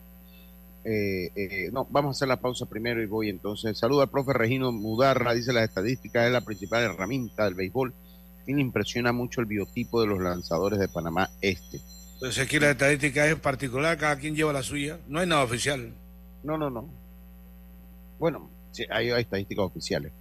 [0.83, 3.77] Eh, eh, no, vamos a hacer la pausa primero y voy entonces.
[3.77, 7.93] Saludo al profe Regino Mudarra, dice las estadísticas es la principal herramienta del béisbol.
[8.47, 11.79] Y me impresiona mucho el biotipo de los lanzadores de Panamá Este.
[12.15, 14.99] Entonces aquí la estadística es particular, cada quien lleva la suya.
[15.07, 15.93] No hay nada oficial.
[16.43, 16.89] No, no, no.
[18.19, 20.11] Bueno, sí, hay, hay estadísticas oficiales.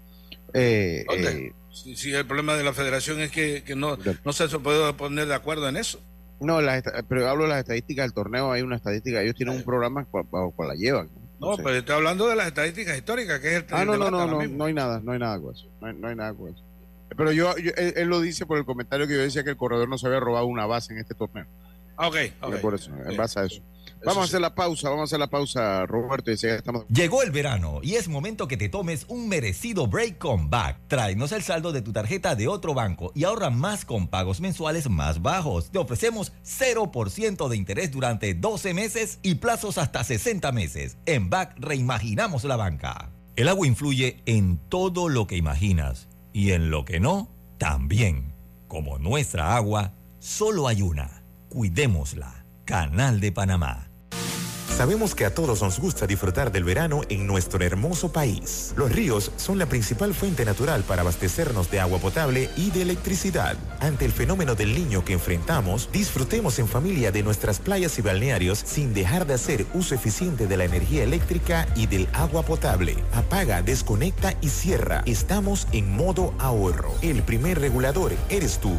[0.54, 4.48] Eh, eh, Si, si el problema de la federación es que, que no, no se
[4.58, 6.00] puede poner de acuerdo en eso.
[6.40, 8.50] no, las pero hablo de las estadísticas del torneo.
[8.52, 11.08] Hay una estadística, ellos tienen un programa cu- bajo cual la llevan.
[11.38, 14.26] No, pero estoy hablando de las estadísticas históricas, que es el Ah, no, no, no,
[14.26, 15.66] no, no hay nada, no hay nada con eso.
[15.80, 16.62] No hay, no hay nada con eso.
[17.16, 19.56] Pero yo, yo- él, él lo dice por el comentario que yo decía que el
[19.56, 21.46] corredor no se había robado una base en este torneo.
[21.96, 22.56] Ah, ok, ok.
[22.60, 23.62] Por eso, en base a eso.
[24.04, 26.86] Vamos a hacer la pausa, vamos a hacer la pausa, Roberto, y ya estamos.
[26.88, 30.78] Llegó el verano y es momento que te tomes un merecido break con Back.
[30.88, 34.88] Tráenos el saldo de tu tarjeta de otro banco y ahorra más con pagos mensuales
[34.88, 35.70] más bajos.
[35.70, 40.96] Te ofrecemos 0% de interés durante 12 meses y plazos hasta 60 meses.
[41.04, 43.10] En Back reimaginamos la banca.
[43.36, 48.34] El agua influye en todo lo que imaginas y en lo que no, también.
[48.66, 51.22] Como nuestra agua, solo hay una.
[51.48, 52.46] Cuidémosla.
[52.64, 53.89] Canal de Panamá.
[54.80, 58.72] Sabemos que a todos nos gusta disfrutar del verano en nuestro hermoso país.
[58.78, 63.58] Los ríos son la principal fuente natural para abastecernos de agua potable y de electricidad.
[63.80, 68.58] Ante el fenómeno del niño que enfrentamos, disfrutemos en familia de nuestras playas y balnearios
[68.58, 72.96] sin dejar de hacer uso eficiente de la energía eléctrica y del agua potable.
[73.12, 75.02] Apaga, desconecta y cierra.
[75.04, 76.94] Estamos en modo ahorro.
[77.02, 78.74] El primer regulador eres tú.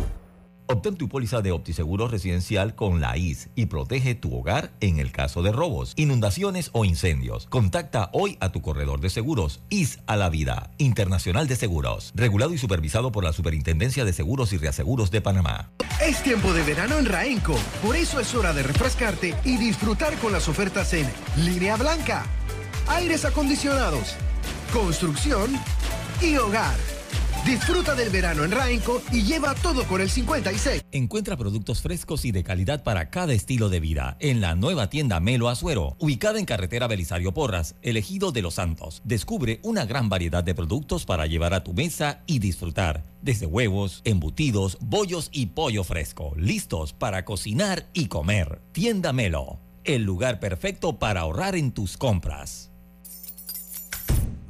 [0.71, 5.11] Obtén tu póliza de OptiSeguros residencial con la IS y protege tu hogar en el
[5.11, 7.45] caso de robos, inundaciones o incendios.
[7.47, 12.53] Contacta hoy a tu corredor de seguros IS a la vida, Internacional de Seguros, regulado
[12.53, 15.71] y supervisado por la Superintendencia de Seguros y Reaseguros de Panamá.
[16.01, 20.31] Es tiempo de verano en Raenco, por eso es hora de refrescarte y disfrutar con
[20.31, 21.05] las ofertas en
[21.35, 22.23] línea blanca,
[22.87, 24.15] aires acondicionados,
[24.71, 25.51] construcción
[26.21, 27.00] y hogar.
[27.45, 30.85] Disfruta del verano en Raenco y lleva todo con el 56.
[30.91, 35.19] Encuentra productos frescos y de calidad para cada estilo de vida en la nueva tienda
[35.19, 39.01] Melo Azuero, ubicada en carretera Belisario Porras, elegido de Los Santos.
[39.05, 44.01] Descubre una gran variedad de productos para llevar a tu mesa y disfrutar, desde huevos,
[44.03, 48.61] embutidos, bollos y pollo fresco, listos para cocinar y comer.
[48.71, 52.71] Tienda Melo, el lugar perfecto para ahorrar en tus compras.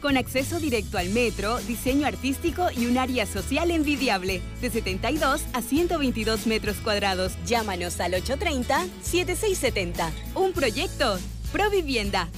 [0.00, 5.62] con acceso directo al metro, diseño artístico y un área social envidiable, de 72 a
[5.62, 7.32] 122 metros cuadrados.
[7.46, 10.10] Llámanos al 830-7670.
[10.34, 11.18] Un proyecto,
[11.52, 12.28] Provivienda.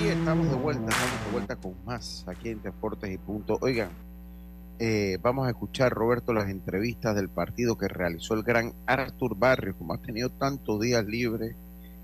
[0.00, 3.58] Y estamos de vuelta, estamos de vuelta con más aquí en Deportes y Punto.
[3.60, 3.90] Oigan,
[4.78, 9.76] eh, vamos a escuchar, Roberto, las entrevistas del partido que realizó el gran Artur Barrios,
[9.76, 11.54] como ha tenido tantos días libres,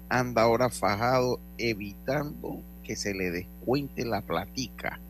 [0.08, 5.00] anda ahora fajado evitando que se le descuente la platica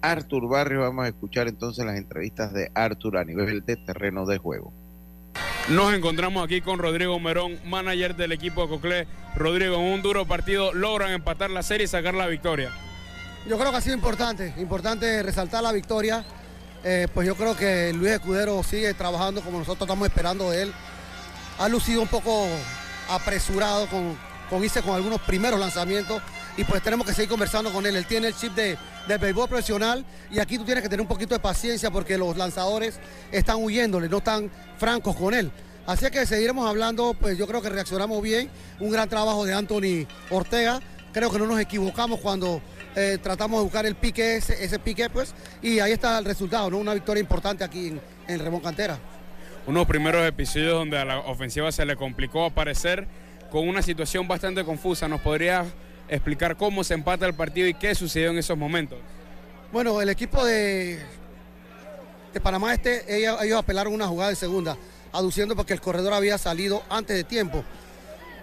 [0.00, 0.80] Artur Barrio.
[0.80, 4.72] Vamos a escuchar entonces las entrevistas de Artur a nivel de terreno de juego.
[5.68, 9.06] Nos encontramos aquí con Rodrigo Merón, manager del equipo de Coclé.
[9.34, 12.70] Rodrigo, en un duro partido logran empatar la serie y sacar la victoria.
[13.48, 16.24] Yo creo que ha sido importante, importante resaltar la victoria.
[16.84, 20.72] Eh, pues yo creo que Luis Escudero sigue trabajando como nosotros estamos esperando de él.
[21.58, 22.46] Ha lucido un poco
[23.10, 24.16] apresurado con,
[24.48, 26.22] con irse con algunos primeros lanzamientos
[26.56, 27.96] y pues tenemos que seguir conversando con él.
[27.96, 28.76] Él tiene el chip de,
[29.06, 32.36] de béisbol profesional y aquí tú tienes que tener un poquito de paciencia porque los
[32.36, 32.98] lanzadores
[33.30, 35.50] están huyéndole, no están francos con él.
[35.86, 38.50] Así que seguiremos hablando, pues yo creo que reaccionamos bien.
[38.80, 40.80] Un gran trabajo de Anthony Ortega.
[41.12, 42.60] Creo que no nos equivocamos cuando
[42.96, 46.68] eh, tratamos de buscar el pique, ese, ese pique, pues, y ahí está el resultado,
[46.70, 46.78] ¿no?
[46.78, 48.98] Una victoria importante aquí en, en Remón Cantera.
[49.66, 53.06] Unos primeros episodios donde a la ofensiva se le complicó aparecer
[53.50, 55.08] con una situación bastante confusa.
[55.08, 55.64] ¿Nos podría
[56.08, 58.98] explicar cómo se empata el partido y qué sucedió en esos momentos?
[59.72, 61.00] Bueno, el equipo de,
[62.32, 64.76] de Panamá Este, ellos, apelaron una jugada de segunda,
[65.12, 67.64] aduciendo porque el corredor había salido antes de tiempo.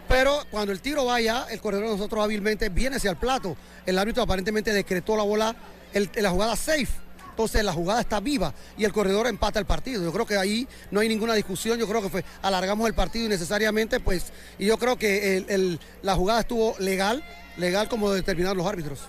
[0.08, 3.56] Pero cuando el tiro vaya, el corredor de nosotros hábilmente viene hacia el plato.
[3.86, 5.56] El árbitro aparentemente decretó la bola,
[5.94, 6.88] el- la jugada safe.
[7.34, 10.04] Entonces la jugada está viva y el corredor empata el partido.
[10.04, 11.80] Yo creo que ahí no hay ninguna discusión.
[11.80, 15.80] Yo creo que fue alargamos el partido innecesariamente, pues, y yo creo que el- el-
[16.04, 17.24] la jugada estuvo legal,
[17.58, 19.00] legal como determinaron los árbitros.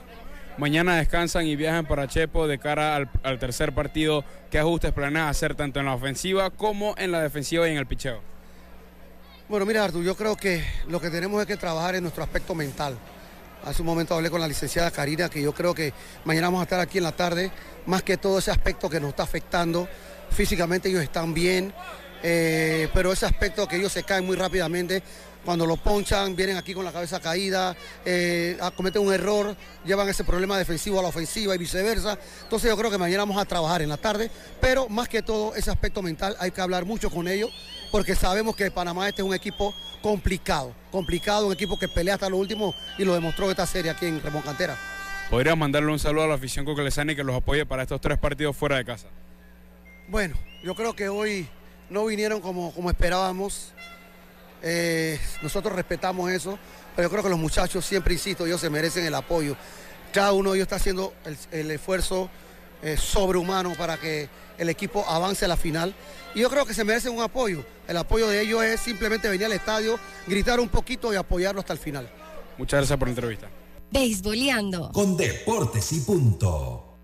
[0.57, 4.25] Mañana descansan y viajan para Chepo de cara al, al tercer partido.
[4.51, 7.87] ¿Qué ajustes planeas hacer tanto en la ofensiva como en la defensiva y en el
[7.87, 8.21] picheo?
[9.51, 12.55] Bueno, mira, Artur, yo creo que lo que tenemos es que trabajar en nuestro aspecto
[12.55, 12.97] mental.
[13.65, 15.95] Hace un momento hablé con la licenciada Karina, que yo creo que
[16.25, 17.51] mañana vamos a estar aquí en la tarde,
[17.87, 19.89] más que todo ese aspecto que nos está afectando.
[20.31, 21.73] Físicamente ellos están bien,
[22.23, 25.03] eh, pero ese aspecto que ellos se caen muy rápidamente,
[25.45, 30.25] cuando lo ponchan, vienen aquí con la cabeza caída, eh, cometen un error, llevan ese
[30.25, 32.19] problema defensivo a la ofensiva y viceversa.
[32.43, 34.31] Entonces yo creo que mañana vamos a trabajar en la tarde,
[34.61, 37.51] pero más que todo ese aspecto mental hay que hablar mucho con ellos,
[37.91, 42.29] porque sabemos que Panamá este es un equipo complicado, complicado, un equipo que pelea hasta
[42.29, 44.77] lo último y lo demostró esta serie aquí en Remón Cantera.
[45.31, 48.19] ¿Podrías mandarle un saludo a la afición coclesana y que los apoye para estos tres
[48.19, 49.09] partidos fuera de casa?
[50.09, 51.49] Bueno, yo creo que hoy
[51.89, 53.73] no vinieron como, como esperábamos.
[54.67, 56.59] Eh, nosotros respetamos eso,
[56.97, 59.57] pero yo creo que los muchachos, siempre insisto, ellos se merecen el apoyo.
[60.11, 62.31] Cada uno de ellos está haciendo el, el esfuerzo
[62.83, 65.95] eh, sobrehumano para que el equipo avance a la final.
[66.35, 67.65] Y yo creo que se merecen un apoyo.
[67.87, 71.75] El apoyo de ellos es simplemente venir al estadio, gritar un poquito y apoyarlo hasta
[71.75, 72.09] el final.
[72.57, 73.51] Muchas gracias por la entrevista.
[73.91, 74.93] Beisboleando.
[74.93, 76.95] Con Deportes y Punto.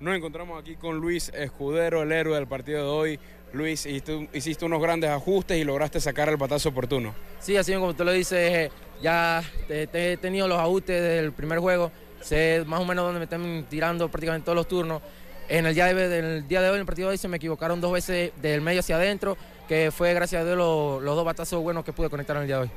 [0.00, 3.20] Nos encontramos aquí con Luis Escudero, el héroe del partido de hoy.
[3.56, 7.14] Luis, hiciste, hiciste unos grandes ajustes y lograste sacar el batazo oportuno.
[7.40, 8.70] Sí, así como tú lo dices, eh,
[9.02, 11.90] ya he tenido los ajustes del primer juego,
[12.20, 15.02] sé más o menos dónde me están tirando prácticamente todos los turnos.
[15.48, 17.80] En el día de, día de hoy, en el partido de hoy, se me equivocaron
[17.80, 19.36] dos veces del medio hacia adentro,
[19.68, 22.48] que fue gracias a Dios los, los dos batazos buenos que pude conectar en el
[22.48, 22.70] día de hoy.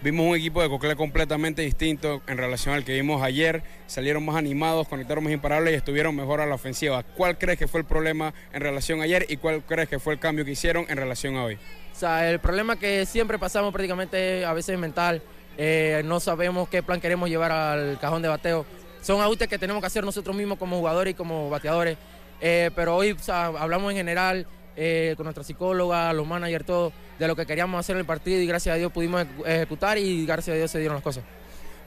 [0.00, 3.64] Vimos un equipo de Coclé completamente distinto en relación al que vimos ayer.
[3.88, 7.02] Salieron más animados, conectaron más imparables y estuvieron mejor a la ofensiva.
[7.02, 10.12] ¿Cuál crees que fue el problema en relación a ayer y cuál crees que fue
[10.12, 11.56] el cambio que hicieron en relación a hoy?
[11.56, 15.20] O sea, el problema que siempre pasamos prácticamente a veces es mental.
[15.56, 18.66] Eh, no sabemos qué plan queremos llevar al cajón de bateo.
[19.02, 21.98] Son ajustes que tenemos que hacer nosotros mismos como jugadores y como bateadores.
[22.40, 24.46] Eh, pero hoy hablamos en general
[24.80, 28.40] eh, con nuestra psicóloga, los managers, todo, de lo que queríamos hacer en el partido
[28.40, 31.24] y gracias a Dios pudimos ejecu- ejecutar y gracias a Dios se dieron las cosas.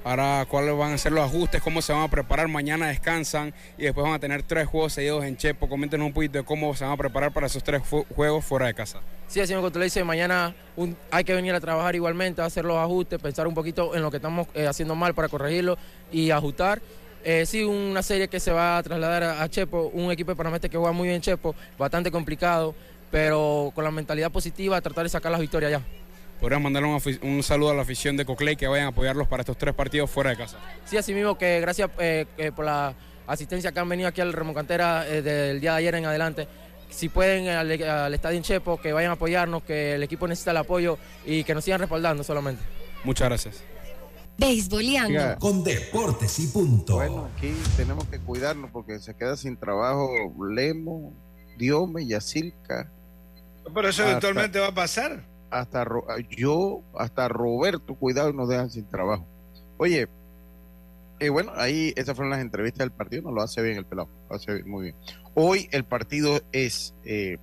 [0.03, 1.61] Ahora, ¿cuáles van a ser los ajustes?
[1.61, 2.47] ¿Cómo se van a preparar?
[2.47, 5.69] Mañana descansan y después van a tener tres juegos seguidos en Chepo.
[5.69, 7.83] Coméntenos un poquito de cómo se van a preparar para esos tres
[8.15, 8.99] juegos fuera de casa.
[9.27, 12.77] Sí, tú le dices, mañana un- hay que venir a trabajar igualmente, a hacer los
[12.77, 15.77] ajustes, pensar un poquito en lo que estamos eh, haciendo mal para corregirlo
[16.11, 16.81] y ajustar.
[17.23, 20.35] Eh, sí, una serie que se va a trasladar a, a Chepo, un equipo de
[20.35, 22.73] Panamá este que juega muy bien en Chepo, bastante complicado,
[23.11, 25.81] pero con la mentalidad positiva, tratar de sacar las victorias ya.
[26.39, 26.89] Podrías mandarle
[27.21, 30.09] un, saludo a la afición de Coclé que vayan a apoyarlos para estos tres partidos
[30.09, 30.57] fuera de casa.
[30.85, 32.95] Sí, así mismo que gracias eh, por la
[33.27, 36.47] asistencia que han venido aquí al Remocantera eh, del día de ayer en adelante.
[36.89, 40.49] Si pueden al, al estadio en Chepo, que vayan a apoyarnos, que el equipo necesita
[40.49, 42.63] el apoyo y que nos sigan respaldando solamente.
[43.03, 43.63] Muchas gracias.
[44.37, 45.39] Beisboleando.
[45.39, 46.95] Con Deportes y Punto.
[46.95, 50.09] Bueno, aquí tenemos que cuidarnos porque se queda sin trabajo
[50.49, 51.13] Lemo,
[51.57, 52.89] Diome, Yacilca.
[53.73, 55.23] Pero eso Hasta- eventualmente va a pasar.
[55.51, 55.85] Hasta
[56.29, 59.25] yo, hasta Roberto, cuidado, nos dejan sin trabajo.
[59.77, 60.07] Oye,
[61.19, 64.09] eh, bueno, ahí esas fueron las entrevistas del partido, nos lo hace bien el pelado,
[64.29, 64.95] lo hace bien, muy bien.
[65.35, 67.37] Hoy el partido es eh,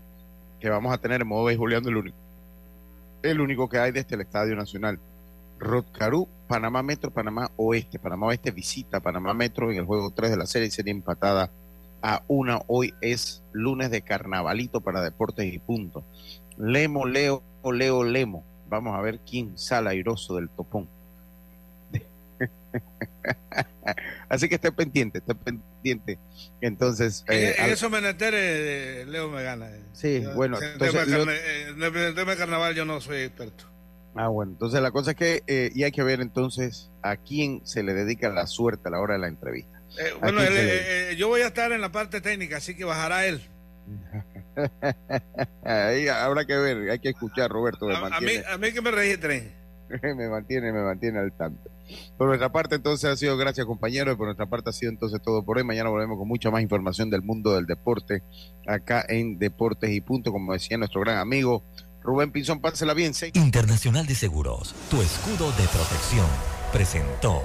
[0.58, 2.16] que vamos a tener en modo beisboleando el único.
[3.22, 4.98] El único que hay desde el Estadio Nacional.
[5.58, 7.98] Rotcarú, Panamá Metro, Panamá Oeste.
[7.98, 11.50] Panamá Oeste visita Panamá Metro en el juego 3 de la serie, serie empatada
[12.02, 12.60] a una.
[12.68, 16.04] Hoy es lunes de carnavalito para deportes y punto.
[16.56, 18.44] Lemo, Leo, Leo, Lemo.
[18.68, 20.88] Vamos a ver quién sale airoso del topón.
[24.28, 26.18] Así que esté pendiente, esté pendiente.
[26.60, 29.70] Entonces, eh, en, al- esos menesteres, eh, Leo me gana.
[29.94, 33.64] Sí, bueno, en entonces, tema, lo- eh, en tema de carnaval yo no soy experto.
[34.20, 37.60] Ah, bueno, entonces la cosa es que, eh, y hay que ver entonces a quién
[37.64, 39.80] se le dedica la suerte a la hora de la entrevista.
[39.96, 42.74] Eh, ¿A bueno, él, le- eh, yo voy a estar en la parte técnica, así
[42.74, 43.40] que bajará él.
[45.64, 48.72] Ahí habrá que ver, hay que escuchar, Roberto, me A, a mí, mantiene, a mí
[48.72, 49.52] que me registren.
[50.02, 51.70] me mantiene, me mantiene al tanto.
[52.18, 55.22] Por nuestra parte, entonces ha sido gracias, compañeros, y por nuestra parte ha sido entonces
[55.22, 55.64] todo por hoy.
[55.64, 58.22] Mañana volvemos con mucha más información del mundo del deporte
[58.66, 61.62] acá en Deportes y Punto, como decía nuestro gran amigo
[62.08, 63.12] Rubén Pinzón, pásela bien.
[63.34, 66.26] Internacional de Seguros, tu escudo de protección,
[66.72, 67.42] presentó